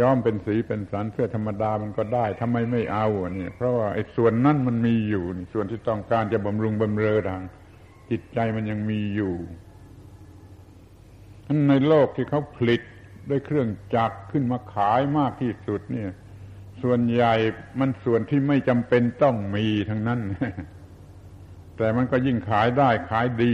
[0.00, 7.42] ย้อมเป็นสีเป็นสันเสื้อธรรมดามันก็ได้ทำไมไม่เอาเนี่ย เพราะว่าไอ้ส่วนนั้นมันมีอยู่ส่วนที่ต้องการจะบำรุงบำเรอทาง
[8.10, 9.34] จิตใจมันยังมีอยู่
[11.68, 12.80] ในโลกที่เขาผลิต
[13.30, 16.10] ด้วยเครื่องจักรขึ้นมาขายมากที่สุดเนี่ย
[16.82, 17.34] ส่วนใหญ่
[17.80, 20.20] มันส่วนที่ไม่จำเป็นต้องมีทั้งนั้น
[21.76, 23.52] แต่มันก็ยิ่งขายได้ขายดี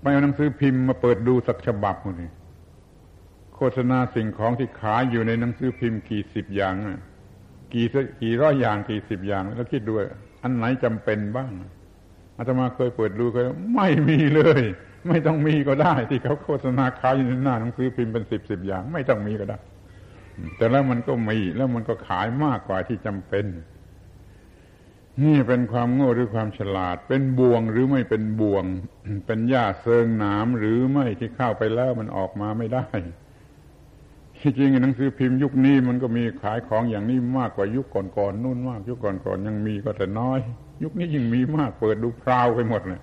[0.00, 2.30] ไปเอาหนังสือพิมพ์มาเปิดดูสักฉบับนี่
[3.62, 6.74] โฆษณาสิ่งของที่ขายอยู่ในหนังสือพิมพ์กี่สิบอย่าง
[7.74, 7.86] กี่
[8.22, 9.92] กี่ร้อยอย่างกี่สิบอย่าง แล้วคิดดู
[10.42, 11.50] อันไหนจำเป็นบ้าง
[12.38, 13.46] อาตมาเคยเปิดดูเคย
[13.76, 14.62] ไม่มีเลย
[15.08, 19.58] ไม่ต้องมีก็ได้ ที่เขาโฆษณาขายอยู่ในหน้าหนังสือพิมพ์เป็นสิบสิบอย่าง ไม่ต้องมีก็ได้
[20.56, 23.46] แต่แล้วมันก็มีแล้วมันก็ขายมากกว่าที่จำเป็น
[25.22, 28.64] นี่เป็นความโง่หรือความฉลาด เป็นบ่วงหรือไม่เป็นบ่วง
[29.26, 32.86] เป็นหญ้าเซิงหนามหรือไม่ที่เข้าไปแล้วมันออกมาไม่ได้
[34.40, 40.38] ที่จริงหนังสือพิมพ์ยุคนี้มันก็มีขายของอย่างนี้มากกว่ายุคก่อนๆนู่นมาก ยุคก่อนๆยังมีก็แต่น้อย
[40.82, 43.00] ยุคนี้ยิ่งมีมากเปิดดูพราวไปหมดเลย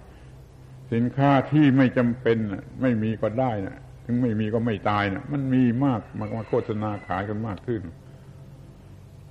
[0.93, 2.37] สินค้าที่ไม่จำเป็น
[2.81, 7.81] ไม่มีก็ได้นะถึงไม่มีก็ไม่ตายนะมันมีมากมามาโฆษณาขายกันมากขึ้น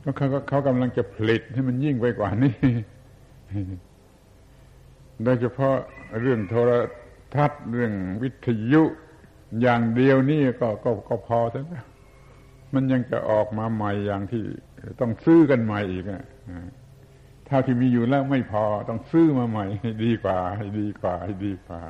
[0.03, 2.55] ก็เขาเขากำลังจะผลิตให้มันยิ่งไปกว่านี้
[5.25, 5.77] โดยเฉพาะ
[6.21, 6.71] เรื่องโทร
[7.35, 7.93] ทัศน์เรื่อง
[8.23, 8.83] วิทยุ
[9.61, 11.87] อย่างเดียวนี่ก็ก็ก็พอแล้ว
[12.75, 14.43] มันยังจะออกมาใหม่อย่างที่
[15.01, 16.23] ต้องซื้อกันใหม่อีกอะ
[17.47, 19.67] เท่าที่มีอยู่แล้วไม่พอต้องซื้อมาใหม่
[20.05, 20.39] ดีกว่า
[20.79, 21.15] ดีกว่า
[21.47, 21.81] ดีกว่า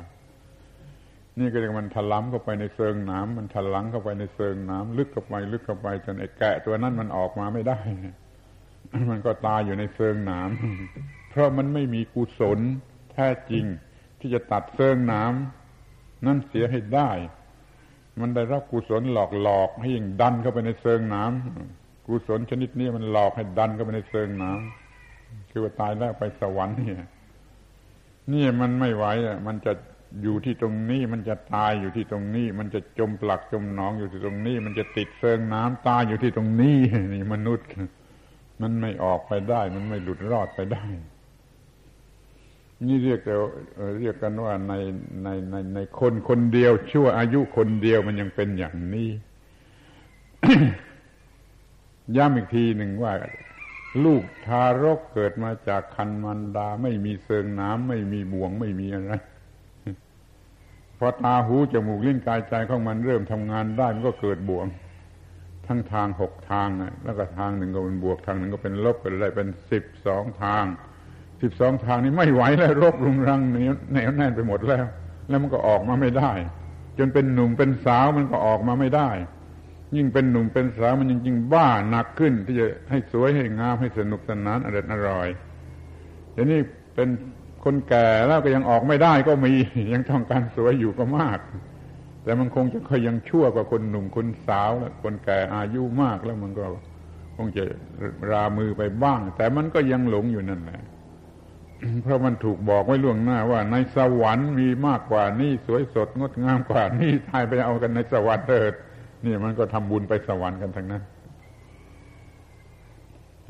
[1.39, 7.79] นี่ก็เรียกมันถล้ำเข้าไปในเซิงน้ำมันถลังเข้าไปในเซิงน้ำลึกเข้าไป ลึกเข้าไปจนไอ้แกะตัวนั้นมันออกมาไม่ได้
[9.11, 12.59] มันก็ตายอยู่ในเซิงน้ำเพราะมันไม่มีกุศล
[13.13, 13.65] แท้จริง
[14.19, 17.11] ที่จะตัดเซิงน้ำนั่นเสียให้ได้
[18.21, 27.01] มันได้รับกุศลหลอกหลอกให้ยิ่งดันเข้าไปในเซิงน้ำกุศลชนิดนี้มันหลอกให้ดันเข้าไปในเซิงน้ำคือว่าตายแล้วไปสวรรค์เนี่ย
[28.33, 29.73] นี่มันไม่ไหวอะ มันจะ
[30.23, 36.77] อยู่ที่ตรงนี้ มันจะตายอยู่ที่ตรงนี้ มันจะจมปลักจมหนองอยู่ที่ตรงนี้ มันจะติดเซิงน้ำตายอยู่ที่ตรงนี้
[37.13, 37.67] นี่มนุษย์
[38.61, 40.85] มันไม่ออกไปได้ มันไม่หลุดรอดไปได้
[42.85, 43.21] นี่เรียก
[43.99, 44.73] เรียกกันว่าใน
[45.23, 49.09] ในในในคนคนเดียว ชั่วอายุคนเดียวมันยังเป็นอย่างนี้
[52.15, 53.13] ย้ำอีกทีหนึ่งว่า
[54.03, 59.13] ลูกทารกเกิดมาจากคันมันดา ไม่มีเซิงน้ำไม่มีบ่วงไม่มีอะไร
[60.97, 64.67] พอตาหูจมูกลิ้นกายใจของมันเริ่มทำงานได้มันก็เกิดบ่วง
[65.67, 66.69] ทั้งทางหกทาง
[67.03, 70.65] แล้วก็ทางหนึ่งก็เป็นบวกทางหนึ่งก็เป็นลบเป็นอะไรเป็นสิบสองทาง
[71.41, 74.85] สิบสองทางนี้ไม่ไหวแล้วรกรุงรังเหนียวแน่นไปหมดแล้ว
[75.29, 76.31] แล้วมันก็ออกมาไม่ได้
[76.97, 79.09] จนเป็นหนุ่มเป็นสาวมันก็ออกมาไม่ได้
[79.95, 85.27] ยิ่งเป็นหนุ่มเป็นสาวมันยิ่งบ้าหนักขึ้น ที่จะให้สวยให้งามให้สนุกสนานอร่อยอร่อย
[86.35, 86.59] ทีนี้
[86.95, 87.09] เป็น
[87.63, 89.53] คนแก่แล้วก็ยังออกไม่ได้ก็มี
[89.93, 91.39] ยังต้องการสวยอยู่ก็มาก
[92.23, 96.65] แต่มันคงจะค่อยยังชั่วกว่าคนหนุ่มคนสาวแล้วคนแก่อายุมากแล้วมันก็
[97.35, 97.63] คงจะ
[98.31, 100.81] รามือไปบ้าง แต่มันก็ยังหลงอยู่นั่นแหละ
[102.03, 108.73] เพราะมันถูกบอกไว้ล่วงหน้าว่าในสวรรค์มีมากกว่านี่สวยสดงดงามกว่านี่ทายไปเอากันในสวรรค์เถิด
[109.25, 111.03] นี่มันก็ทำบุญไปสวรรค์กันทั้งนั้น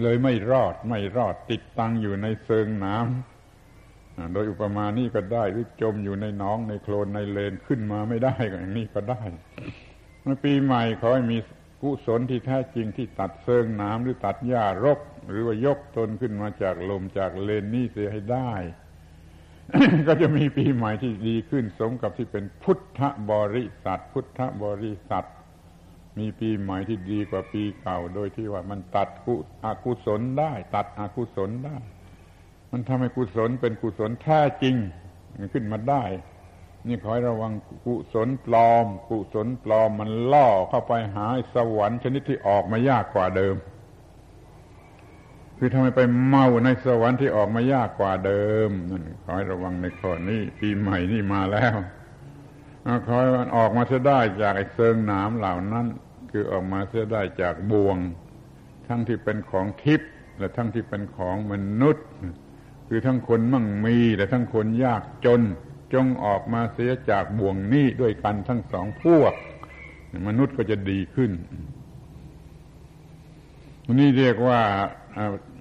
[0.02, 9.22] เลยไม่รอดไม่รอดติดตังอยู่ในเซิงน้ำโดยอุปมานี่ก็ได้หรือจมอยู่ในน้องในโคลนในเลนขึ้นมาไม่ได้ก็อย่างนี้ก็ได้
[10.44, 11.38] ปีใหม่ขอให้มี
[11.82, 15.00] กุศลที่แท้จริงที่ตัดเซิงน้ำหรือตัดหญ้ารก
[15.30, 18.52] หรือว่ายกตนขึ้นมาจากลมจากเลนนี่เสียให้ได้
[20.08, 23.02] ก็จะมีปีใหม่ที่ดีขึ้นสมกับที่เป็นพุทธ
[23.32, 25.26] บริษัท พุทธบริษัท
[26.18, 31.78] มีปีใหม่ที่ดีกว่าปีเก่า โดยที่ว่ามันตัดกุอกุศลได้ ตัดอกุศลได้
[32.72, 34.76] มันทำให้กุศลเป็นกุศลแท้จริง
[35.54, 36.04] ขึ้นมาได้
[36.88, 37.52] นี่ขอให้ระวัง
[37.86, 43.56] กุศลปลอม กุศลปลอมมันล่อเข้าไปหาสวรรค์ชนิดที่ออกมายากกว่าเดิม
[45.58, 51.76] คือทำไมไปเมาในสวรรค์ที่ออกมายากกว่าเดิมนั่นขอให้ระวังในข้อนี้ปีใหม่นี่มาแล้ว
[53.06, 55.86] ขอให้มันออกมาจะได้จากไอ้เซิงหนามเหล่านั้น
[56.32, 57.98] คือออกมาเสียได้จากบ่วง
[58.88, 62.06] ทั้งที่เป็นของทิพย์และทั้งที่เป็นของมนุษย์
[62.88, 65.42] คือทั้งคนมั่งมีและทั้งคนยากจน
[65.94, 69.34] จงออกมาเสียจากบ่วงนี้ด้วยกันทั้งสองพวก
[70.28, 71.32] มนุษย์ก็จะดีขึ้น
[74.00, 74.60] นี่เรียกว่า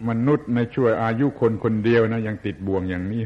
[0.08, 3.22] มนุษย์ในช่วยอายุคนคนเดียวนะยังติดบ่วงอย่างนี้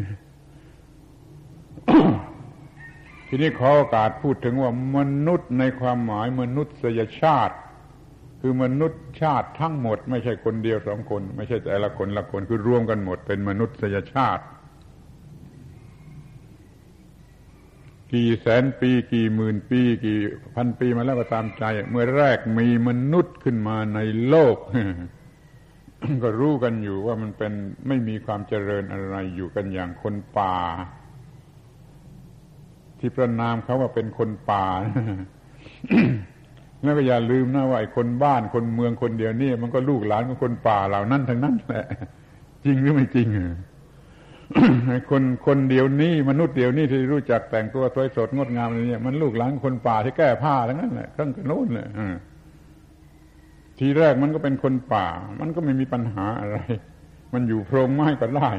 [3.29, 7.57] ทีนี้ขอโอกาสพูดถึงว่ามนุษย์ในความหมายมนุษยชาติ
[8.41, 14.43] คือมนุษย์ชาติทั้งหมด ไม่ใช่คนเดียวสองคน ไม่ใช่แต่ละคนละคนคือรวมกันหมดเป็นมนุษยชาติ
[18.13, 20.19] กี่แสนปีกี่หมื่นปี กี่
[20.57, 24.57] พันปีมาแล้วก็ตามใจ เมื่อแรกมีมนุษย์ขึ้นมาในโลก
[26.25, 27.53] ก็รู้กันอยู่ว่ามันเป็น
[27.89, 30.57] ไม่มีความเจริญอะไรอยู่กันอย่างคนป่า
[32.99, 34.67] ที่ประนามเขาว่าเป็นคนป่า
[36.83, 41.85] แล้วก็อย่าลืมนะว่าไอ้คนบ้านคนเมืองคนเดียวนี่มันก็ลูกหลานของคนป่าเหล่านั้นทั้งนั้นแหละ
[42.65, 43.47] จริงหรือไม่จริงอ้
[45.11, 51.89] คนคนเดียวนี้มนุษย์เดียวนี้ที่รู้จักแต่งตัวสวยสดงดงามอะไรเนี่ยมันลูกหลานคนป่าที่แก้ผ้าทั้งนั้นแหละตั้งแต่โน้นเลย
[53.79, 55.07] ทีแรกมันก็เป็นคนป่า
[55.41, 56.57] มันก็ไม่มีปัญหาอะไร
[57.33, 58.51] มันอยู่โพรงไม้ก็ได้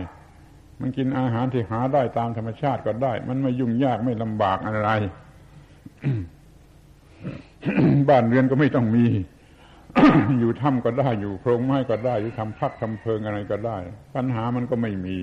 [0.81, 4.89] มันกินอาหารที่หาได้ตามธรรมชาติก็ได้ มันไม่ยุ่งยากไม่ลำบากอะไร
[8.09, 9.05] บ้านเรือนก็ไม่ต้องมี
[10.39, 13.77] อยู่ถ้ำก็ได้ อยู่โพรงไม้ก็ได้ อยู่ทำพักทำเพิงอะไรก็ได้
[14.15, 15.17] ปัญหามันก็ไม่มี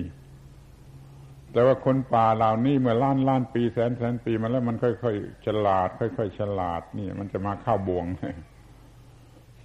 [1.51, 8.05] แต่ว่าคนป่าเหล่านี้เมื่อล้านล้านปีแสนแสนปีมาแล้วมันค่อยๆฉลาด ค่อยๆฉลาดนี่ มันจะมาเข้าบ่วง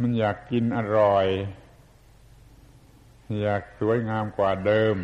[0.01, 1.27] มันอยากกินอร่อย
[3.43, 4.97] อยากสวยงามกว่าเดิม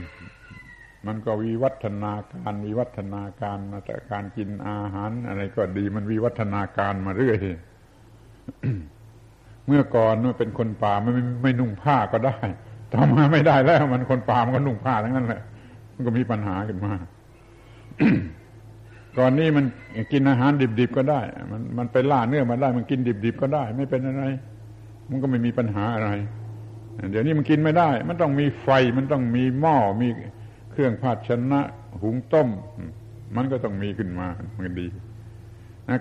[1.07, 7.39] มันก็วิวัฒนาการวิวัฒนาการแต่การกินอาหาร อะไรก็ดีมันวิวัฒนาการมาเรื่อย
[9.67, 12.39] เมื่อก่อนเมื่อเป็นคนป่าไมไม่ไม่นุ่งผ้าก็ได้
[12.93, 15.43] ต่อมาไม่ได้แล้ว มันคนป่ามันก็นุ่งผ้าทั้งนั้นแหละ
[16.01, 16.95] มันก็มีปัญหาขึ้นมา
[19.19, 19.65] ก่อนนี้มัน
[20.13, 21.21] กินอาหารดิบๆก็ได้
[21.51, 24.25] มันมันไปล่าเนื้อมาได้ มันกินดิบๆก็ได้ ไม่เป็นอะไร
[25.11, 26.11] มันก็ไม่มีปัญหาอะไร
[27.11, 30.09] เดี๋ยวนี้มันกินไม่ได้ มันต้องมีไฟ มันต้องมีหม้อ มี
[30.71, 31.61] เครื่องภาชนะ
[32.03, 32.49] หุงต้ม
[33.37, 34.87] มันก็ต้องมีขึ้นมา มันดี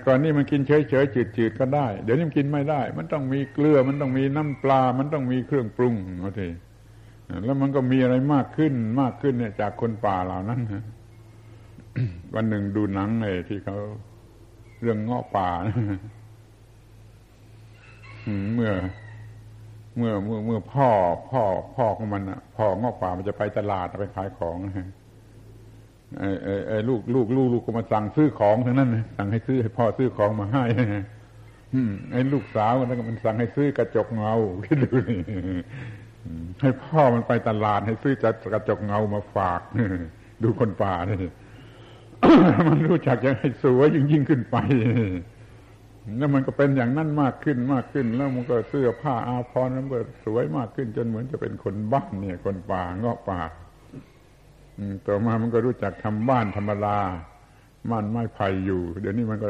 [0.06, 6.48] ก่อนนี้มันกินเฉยๆจืดๆก็ได้ เดี๋ยวนี้มันกินไม่ได้ มันต้องมีเกลือ มันต้องมีน้ำปลา มันต้องมีเครื่องปรุงเอาที
[7.46, 10.62] แล้วมันก็มีอะไรมากขึ้นมากขึ้นเนี่ย จากคนป่าเหล่านั้น
[12.34, 13.78] วันหนึ่งดูหนังเลยที่เขา
[14.82, 15.50] เรื่องเงาะป่า
[18.54, 18.72] เมื่อ
[19.98, 20.90] เมื่อเมื่อเมื่อพ่อ
[21.32, 21.42] พ่อ
[21.76, 24.58] พ่อของมันอะ พ่องอกป่ามันจะไปตลาดไปขายของ
[26.20, 30.64] ไอ้ไอ้ไอ้ลูกลูกลูกลูกก็มาสั่งซื้อของทั้งนั้นสั่งให้ซื้อให้พ่อซื้อของมาให้
[32.12, 34.34] ไอ้ลูกสาวนั่นก็มันสั่งให้ซื้อกระจกเงา
[34.66, 35.20] คิดดูนี่
[36.62, 39.62] ให้พ่อมันไปตลาดให้ซื้อจัดกระจกเงามาฝาก
[40.44, 41.18] ดูคนป่านี่
[42.68, 44.58] มันรู้จักยังให้สวยยิ่งยิ่งขึ้นไป
[46.18, 53.42] แล้วมันก็เป็นอย่างนั้นมากขึ้นมากขึ้น แล้วมันก็เสื้อผ้าอาภรณ์มันก็สวยมากขึ้น จนเหมือนจะเป็นคนบ้านเนี่ย คนป่าเงาะป่า
[55.06, 56.98] ต่อมามันก็รู้จักทำบ้านธรรมดา
[57.92, 59.50] บ้านไม้ไผ่อยู่ เดี๋ยวนี้มันก็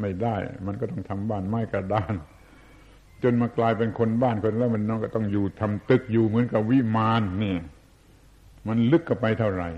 [0.00, 0.34] ไม่ได้
[0.66, 2.14] มันก็ต้องทำบ้านไม้กระดาน
[3.22, 7.56] จนมากลายเป็นคนบ้านคนแล้วมันน้องก็ต้องอยู่ทำตึกอยู่เหมือนกับวิมานนี่
[8.68, 9.70] มันลึกกับไปเท่าไหร่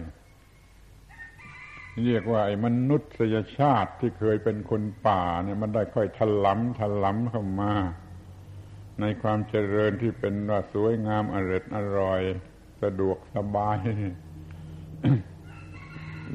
[2.05, 7.73] เรียกว่าไอ้มนุษยชาติที่เคยเป็นคนป่าเนี่ย มันได้ค่อยถลำถลำเข้ามา
[9.01, 12.21] ในความเจริญที่เป็นว่าสวยงามอร่อยอร่อย
[12.83, 13.79] สะดวกสบาย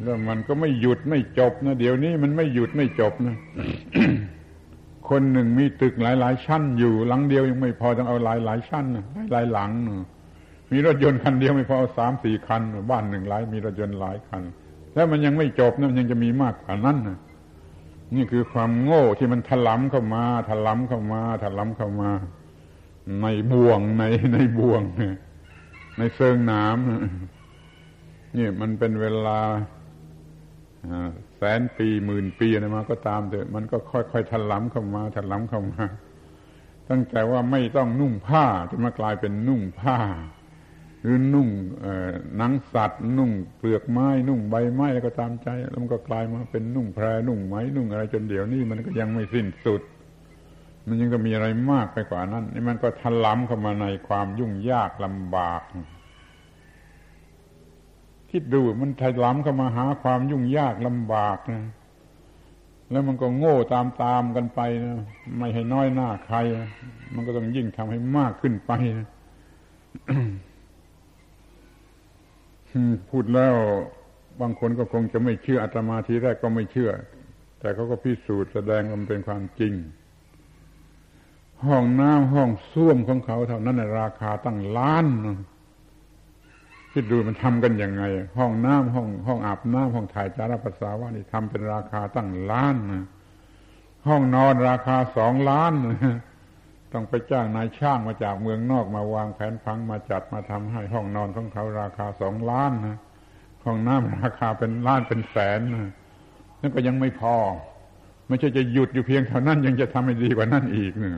[0.01, 3.37] แล้วมันก็ไม่หยุดไม่จบนะเดี๋ยวนี้มันไม่หยุดไม่จบนะ
[5.09, 8.85] คนหนึ่งมีตึกหลาย ๆ ชั้นอยู่ หลังเดียวยังไม่พอต้องเอาหลายหลายชั้น
[9.31, 9.71] หลายหลัง
[10.71, 14.41] มีรถยนต์คันเดียวไม่พอสามสี่คัน บ้านหนึ่งหลาย มีรถยนต์หลายคัน
[14.95, 17.17] แล้วมันยังไม่จบนะมันยังจะมีมากกว่านั้นนะ
[18.15, 22.09] นี่คือความโง่ที่มันถลำเข้ามาถลำเข้ามาถลำเข้ามา
[23.21, 24.03] ในบ่วงใน
[24.33, 24.83] ในบ่วง
[25.97, 29.39] ในเซิงน้ำนี่มันเป็นเวลา
[31.59, 35.85] นปีหมื่นปีอะไรมาก็ตามเถอะมันก็ค่อยๆถลำเข้ามาถลำเข้ามา
[36.89, 39.97] ตั้งแต่ว่าไม่ต้องนุ่งผ้าจนมากลายเป็นนุ่งผ้า
[41.01, 41.49] หรือนุ่ง
[42.37, 49.81] หนังสัตว์ นุ่งเปลือกไม้นุ่งใบไม้แล้วก็ตามใจ แล้วมันก็กลายมาเป็นนุ่งแพรนุ่งไหมนุ่งอะไรจนเดี๋ยวนี้มันก็ยังไม่สิ้นสุด
[50.87, 55.61] มันยังก็มีอะไรมากไปกว่านั้นนี่มันก็ทะล้ำเข้ามาในความยุ่งยากลำบาก
[58.37, 61.63] คิดดูมันทะล้ำเข้ามาหาความยุ่งยากลำบากนะ
[62.91, 64.99] แล้วมันก็โง่ตามตามกันไปนะ
[65.37, 66.37] ไม่ให้น้อยหน้าใคร
[67.15, 69.07] มันก็ต้องยิ่งทำให้มากขึ้นไปนะ
[73.09, 73.55] พูดแล้ว
[74.41, 76.91] บางคนก็คงจะไม่เชื่ออาตมาทีแรกก็ไม่เชื่อ
[77.59, 79.73] แต่เขาก็พิสูจน์แสดงมันเป็นความจริง
[81.65, 85.07] ห้องน้ำห้องส้วมของเขาเท่านั้นราคาตั้งล้าน
[86.97, 88.03] คิดดูมันทำกันยังไง
[88.39, 93.03] ห้องน้ำห้อง ห้องอาบน้ำห้องถ่ายจาระปัสสาวะนี่ทำเป็นราคาตั้งล้านนะ
[94.07, 95.73] ห้องนอนราคาสองล้าน
[96.93, 102.97] ต้องไปจ้างนายช่างมาจากเมืองนอกมาวางแผนพังมาจัดมาทำให้ห้องนอนของเขาราคาสองล้านนะ
[103.65, 105.89] ห้องน้ำราคาเป็นล้านเป็นแสนนะ
[106.61, 107.35] นั่นก็ยังไม่พอ
[108.27, 111.09] ไม่ใช่จะหยุดอยู่เพียงเท่านั้นยังจะทำให้ดีกว่านั้นอีกนี่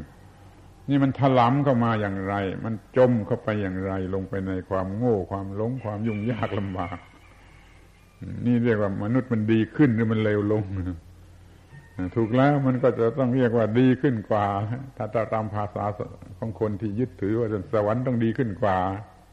[0.90, 2.36] นี่มันถลำเข้ามาอย่างไร
[2.66, 6.98] มันจมเข้าไปอย่างไร ลงไปในความโง่ความหลงความยุ่งยากลำบาก
[8.46, 10.64] นี่เรียกว่ามนุษย์มันดีขึ้นหรือมันเลวลง
[12.16, 14.46] ถูกแล้วมันก็จะต้องเรียกว่าดีขึ้นกว่า
[14.98, 15.84] ถ้าตามภาษา
[16.38, 18.78] ของคนที่ยึดถือว่าสวรรค์ต้องดีขึ้นกว่า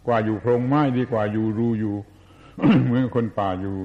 [0.07, 1.97] กว่าอยู่โพรงไม้ดีกว่าอยู่รูอยู่
[2.85, 3.79] เหมือนคนป่าอยู่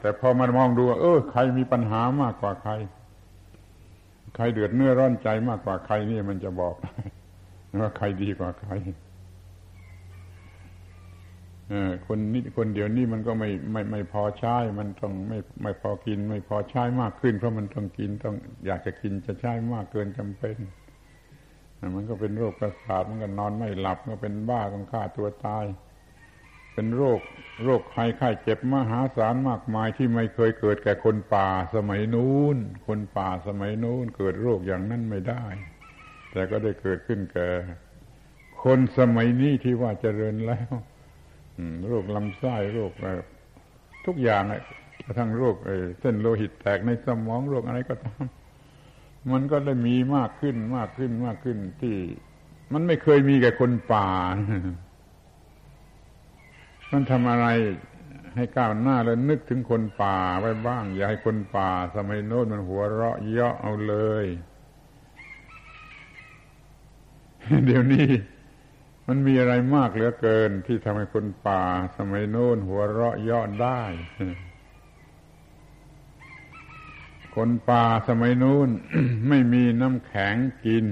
[0.00, 2.72] แต่พอมามองดูเออใครมีปัญหามากกว่าใคร
[4.34, 6.74] ใครเดือดเนื้อร้อนใจมากกว่าใครนี่มันจะบอก
[7.80, 8.72] ว่าใครดีกว่าใคร
[12.06, 18.34] คนนี้คนเดียวนี้มันก็ไม่ไม่ไม่พอใช้ มันต้องไม่ไม่พอกิน ไม่พอใช้มากขึ้น เพราะมันต้องกินต้อง
[18.66, 20.56] อยากจะกินจะใช้มากเกินจำเป็น
[21.96, 25.64] มันก็เป็นโรคประสาทมันก็นอนไม่หลับก็เป็นบ้าต้องฆ่าตัวตาย
[26.74, 27.20] เป็นโรค
[27.64, 32.56] โรคไข้ไข้เจ็บมหาศาลมากมายที่ไม่เคยเกิดแก่คนป่าสมัยนู้น
[32.86, 35.44] คนป่าสมัยนู้นเกิดโรคอย่างนั้นไม่ได้
[36.30, 37.48] แต่ก็ได้เกิดขึ้นแก่
[38.64, 40.72] คนสมัยนี้ที่ว่าเจริญแล้ว
[41.88, 42.92] โรคลำไส้โรค
[44.06, 44.42] ทุกอย่าง
[45.04, 45.56] กระทั่งโรค
[46.00, 48.24] เส้นโลหิตแตกในสมองโรคอะไรก็ตาม
[49.32, 51.96] มันก็ได้มีมากขึ้นมากขึ้นมากขึ้นที่
[52.72, 54.08] มันไม่เคยมีแก่คนป่า
[56.92, 57.46] มันทำอะไร
[58.34, 64.26] ให้ก้าวหน้าแล้วนึกถึงคนป่าไว้บ้าง อย่าให้คนป่า สมัยโน้นมันหัวเราะเยาะเอาเลย
[67.66, 68.08] เดี๋ยวนี้
[69.06, 71.62] มันมีอะไรมากเหลือเกิน ที่ทำให้คนป่า
[71.96, 73.80] สมัยโน้นหัวเราะเยอดได้
[77.36, 78.68] คนป่าสมัยโน้น
[79.28, 80.36] ไม่มีน้ำแข็ง
[80.66, 80.84] กิน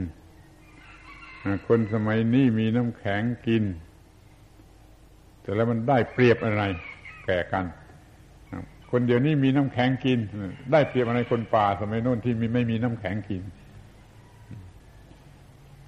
[1.68, 3.64] คนสมัยนี้มีน้ำแข็งกิน
[5.42, 6.62] แต่แล้วมันได้เปรียบอะไร
[7.24, 7.64] แก่กัน
[8.90, 10.18] คนเดียวนี้มีน้ำแข็งกิน
[10.72, 13.42] ได้เปรียบอะไรคนป่าสมัยโน้นที่มีไม่มีน้ำแข็งกิน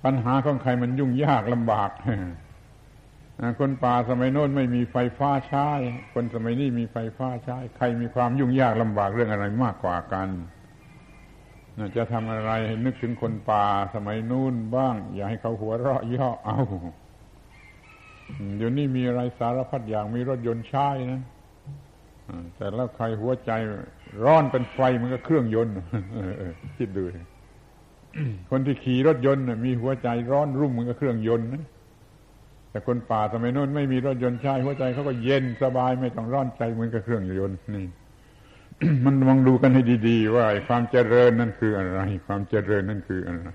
[0.05, 1.91] ปัญหาของใครมันยุ่งยากลำบาก
[3.61, 5.69] คนป่าสมัยโน้นไม่มีไฟฟ้าใช้
[6.15, 10.29] คนสมัยนี้มีไฟฟ้าใช้ใครมีความยุ่งยากลำบากเรื่องอะไรมากกว่ากัน
[11.97, 16.59] จะทำอะไรให้นึกถึงคนป่าสมัยนู้นบ้าง อย่าให้เขาหัวเราะย่อเอา
[18.57, 21.23] เดี๋ยวนี้มีอะไรสารพัดอย่างมีรถยนต์ใช้นะ
[22.57, 23.51] แต่แล้วใครหัวใจ
[24.25, 25.75] ร้อนเป็นไฟมันก็เครื่องยนต์
[26.79, 27.03] คิดดู
[28.51, 31.65] คนที่ขี่รถยนต์มีหัวใจร้อนรุ่มมือนกับเครื่องยนต์นะ
[32.71, 37.87] แต่คนป่าสมัยโน้นไม่มีรถยนต์ใช้หัวใจเขาก็เย็นสบายไม่ต้องร้อนใจเหมือนกับเครื่องยนต์นี่
[39.05, 43.49] มันมองดูกันให้ดี ๆ ว่าความเจริญนั่นคืออะไร ความเจริญนั่นคืออะไร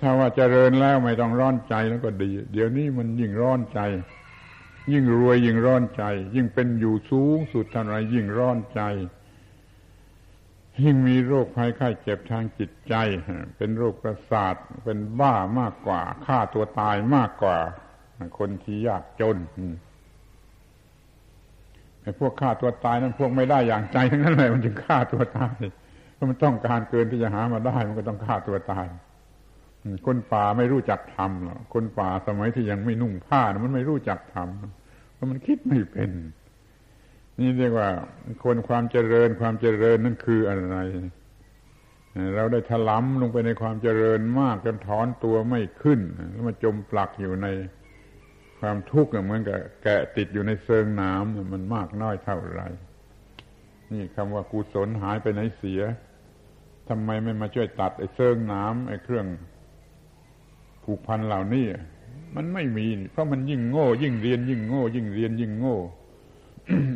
[0.00, 3.80] ถ้าว่าเจริญแล้วไม่ต้องร้อนใจแล้วก็ดี เดี๋ยวนี้มันยิ่งร้อนใจ
[4.92, 6.02] ยิ่งรวยยิ่งร้อนใจ
[6.34, 8.82] ยิ่งเป็นอยู่สูงสุดเท่าไรยิ่งร้อนใจ
[10.84, 12.94] ยิ่งมีโรคภัยไข้เจ็บทางจิตใจ
[13.56, 17.56] เป็นโรคประสาทเป็นบ้ามากกว่าฆ่าตัวตายมากกว่า
[18.38, 19.36] คนที่ยากจน
[22.02, 25.56] ไอ้พวกฆ่าตัวตายนั้นพวกไม่ได้อย่างใจทั้งนั้นเลยมันจึงฆ่าตัวตาย
[26.14, 28.86] เพราะมันต้องการเกินที่จะหามาได้ มันก็ต้องฆ่าตัวตาย
[30.06, 36.10] คนป่าไม่รู้จักทำหรอกคนป่าสมัยที่ยังไม่นุ่งผ้ามันไม่รู้จักทำเพราะมันคิดไม่เป็น
[37.38, 37.88] นี่เรียกว่า
[38.44, 40.76] คนความเจริญความเจริญนั่นคืออะไร
[42.36, 46.00] เราได้ถลำลงไปในความเจริญมากจนถอนตัวไม่ขึ้น
[46.32, 47.46] แล้วมาจมปลักอยู่ใน
[48.60, 52.62] ความทุกข์เหมือนกับแกะติดอยู่ในเซิงน้ำมันมากน้อยเท่าไร
[53.92, 55.82] นี่คำว่ากุศลหายไปไหนเสีย
[56.88, 59.26] ทำไมไม่มาช่วยตัดไอ้เซิงน้ำไอ้เครื่อง
[60.86, 61.66] ผูกพันเหล่านี้
[62.36, 65.78] มันไม่มี เพราะมันยิ่งโง่ ยิ่งเรียน ยิ่งโง่ ยิ่งเรียน ยิ่งโง่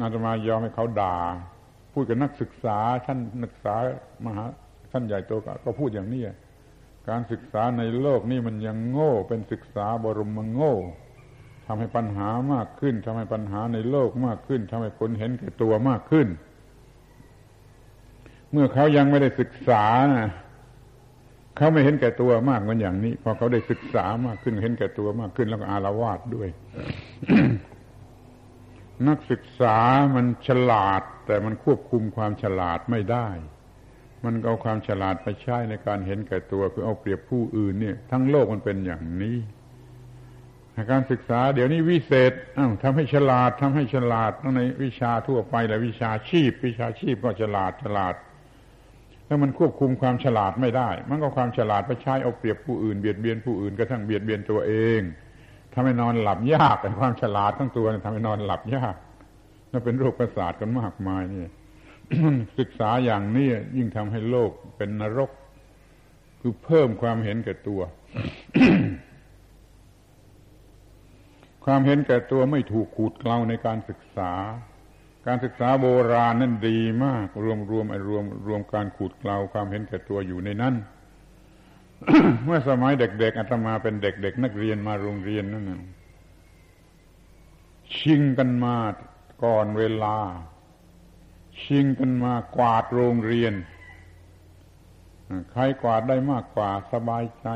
[0.01, 1.17] อาตมายอมให้เขาด่า
[1.93, 3.75] พูดกับนักศึกษาท่านนักศึกษา
[4.25, 4.45] มหา
[4.93, 5.33] ท่านใหญ่โต
[5.65, 6.23] ก็พูดอย่างนี้
[7.09, 10.75] การศึกษาในโลกนี่มันยังโง่ เป็นศึกษาบรมโง่
[11.67, 16.29] ทำให้ปัญหามากขึ้นทำให้ปัญหาในโลกมากขึ้นทำให้คนเห็นแก่ตัวมากขึ้น
[18.53, 19.85] เมื่อเขายังไม่ได้ศึกษา
[20.15, 20.31] นะ
[21.61, 26.49] เขาไม่เห็นแก่ตัวมากเหมือนอย่างนี้ พอเขาได้ศึกษามากขึ้นเห็นแก่ตัวมากขึ้นแล้วก็อารวาสด้วย
[29.09, 29.79] นักศึกษา
[30.15, 33.29] มันฉลาด แต่มันควบคุมความฉลาดไม่ได้
[34.25, 39.37] มันเอาความฉลาดไปใช้ในการเห็นแก่ตัวคือเอาเปรียบผู้อื่นเนี่ย ทั้งโลกมันเป็นอย่างนี้
[40.93, 48.15] การศึกษาเดี๋ยวนี้วิเศษอ้าวทำให้ฉลาดทำให้ฉลาดทั้งในวิชาทั่วไปและวิชาชีพ วิชาชีพก็ฉลาดฉลาด
[49.33, 55.01] ถ้ามันควบคุมความฉลาดไม่ได้ มันก็ความฉลาดไปใช้เอาเปรียบผู้อื่นเบียดเบียนผู้อื่นกระทั่งเบียดเบียนตัวเอง
[55.75, 58.95] ทำให้นอนหลับยากแต่ความฉลาดทั้งตัวทำให้นอนหลับยาก
[59.71, 61.47] นั่นเป็นโรคประสาทกันมากมายนี่
[62.59, 65.31] ศึกษาอย่างนี้ยิ่งทำให้โลกเป็นนรก
[66.41, 67.81] คือเพิ่มความเห็นแก่ตัว
[71.65, 74.33] ความเห็นแก่ตัวไม่ถูกขูดเกลาในการศึกษา
[75.27, 80.75] การศึกษาโบราณนั่นดีมาก รวมรวมไอ้รวมรวมการขูดเกลาความเห็นแก่ตัวอยู่ในนั้น
[82.45, 85.73] เมื่อสมัยเด็กๆอาตมาเป็นเด็กๆนักเรียนมาโรงเรียนนั่น
[87.97, 88.77] ชิงกันมา
[89.45, 90.17] ก่อนเวลา
[91.63, 93.55] ชิงกันมากวาดโรงเรียน
[95.51, 97.47] ใครกวาดได้มากกว่าสบายใจ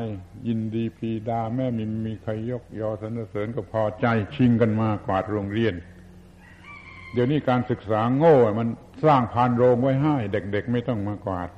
[0.47, 4.05] ยินดีปีดาแม่มีมีใครยกยอสรรเสริญก็พอใจ
[4.35, 5.75] ชิงกันมากวาดโรงเรียน
[7.15, 8.67] เดี๋ยวนี้การศึกษาโง่ มัน
[9.05, 11.49] สร้างพานโรงไว้ให้ เด็ก ๆ ไม่ต้องมากวาด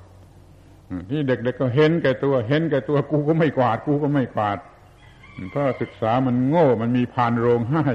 [1.09, 4.57] ที่เด็กๆก็เห็นแก่ตัว เห็นแก่ตัวกูก็ไม่กวาด กูก็ไม่กวาด
[5.51, 7.85] เพราะศึกษามันโง่ มันมีพานโรงให้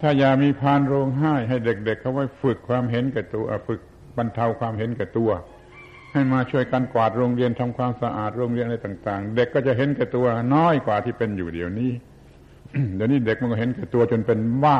[0.00, 3.80] ถ้าอย่ามีพานโรงให้ ให้เด็ก ๆ เขาไว้ฝึกความเห็นแก่ตัวฝึก
[4.16, 5.30] บรรเทาความเห็นแก่ตัว
[6.12, 11.92] ให้มาช่วยกันกวาดโรงเรียนทำความสะอาดโรงเรียนอะไรต่าง ๆ เด็กก็จะเห็นแก่ตัวน้อยกว่าที่เป็นอยู่เดี๋ยวนี้
[12.96, 14.78] เดี๋ยวนี้เด็กมันก็เห็นแก่ตัวจนเป็นบ้า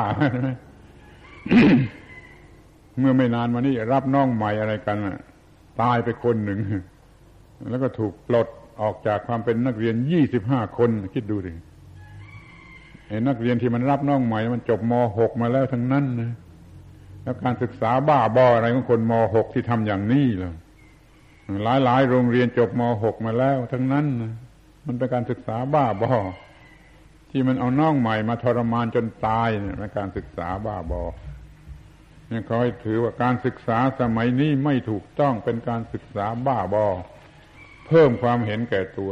[2.99, 4.97] เมื่อไม่นานมานี้รับน้องใหม่อะไรกัน
[5.81, 6.59] ตายไปคนหนึ่ง
[7.69, 8.47] แล้วก็ถูกปลด
[8.81, 11.53] ออกจากความเป็นนักเรียนยี่สิบห้าคนคิดดูดิ
[13.07, 16.31] ไอ้นักเรียนที่มันรับน้องใหม่ มันจบมหกมาแล้วทั้งนั้นนะ
[17.23, 20.53] แล้วการศึกษาบ้าบออะไรของคนมหกที่ทำอย่างนี้ล่ะ
[21.63, 24.05] หลายหลายโรงเรียนจบม .6 มาแล้ว ทั้งนั้น
[24.85, 26.13] มันเป็นการศึกษาบ้าบอ
[27.31, 31.01] ที่มันเอาน้องใหม่มาทรมานจนตายเนี่ยเป็นการศึกษาบ้าบอ
[32.47, 36.87] ขาให้ถือว่าการศึกษาสมัยนี้ไม่ถูกต้องเป็นการศึกษาบ้าบอ
[37.87, 39.11] เพิ่มความเห็นแก่ตัว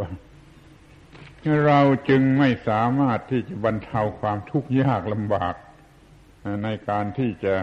[1.68, 5.56] เราจึงไม่สามารถที่จะบรรเทาความทุกข์ยากลำบาก
[6.64, 7.54] ในการที่จะ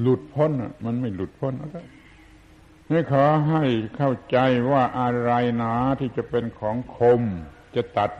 [0.00, 0.52] หลุดพ้น
[0.84, 1.86] มันไม่หลุดพ้นแล้ว
[2.90, 3.64] นี่ขอให้
[3.96, 4.38] เข้าใจ
[4.70, 5.30] ว่าอะไร
[5.62, 7.22] นาที่จะเป็นของคม
[7.74, 8.10] จะตัด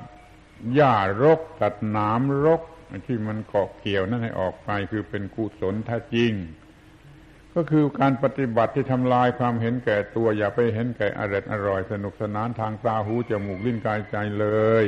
[0.74, 2.62] หญ้ารก ตัดหนามรก
[3.06, 6.32] ที่มันเกาะเกี่ยวนั่นให้ออกไปคือเป็นกุศลแท้จริง
[7.54, 14.46] ก็คือการปฏิบัติที่ทำลายความเห็นแก่ตัว อย่าไปเห็นแก่อร่อยอร่อยสนุกสนานทางตาหูจมูกลิ้นกายใจเล
[14.84, 14.86] ย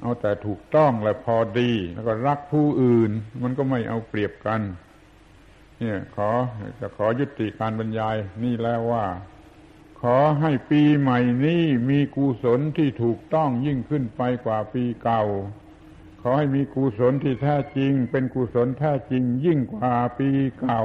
[0.00, 3.10] เอาแต่ถูกต้องและพอดี แล้วก็รักผู้อื่น
[3.42, 4.60] มันก็ไม่เอาเปรียบกัน
[5.78, 6.30] เนี่ยขอ
[6.80, 9.06] จะขอยุติการบรรยายนี่แล้วว่า
[10.00, 15.22] ขอให้ปีใหม่นี้มีกุศลที่ถูกต้องยิ่งขึ้นไปกว่าปีเก่า
[16.28, 20.28] ขอให้มีกุศลที่แท้จริง เป็นกุศลแท้จริงยิ่งกว่าปี
[20.60, 20.82] เก่า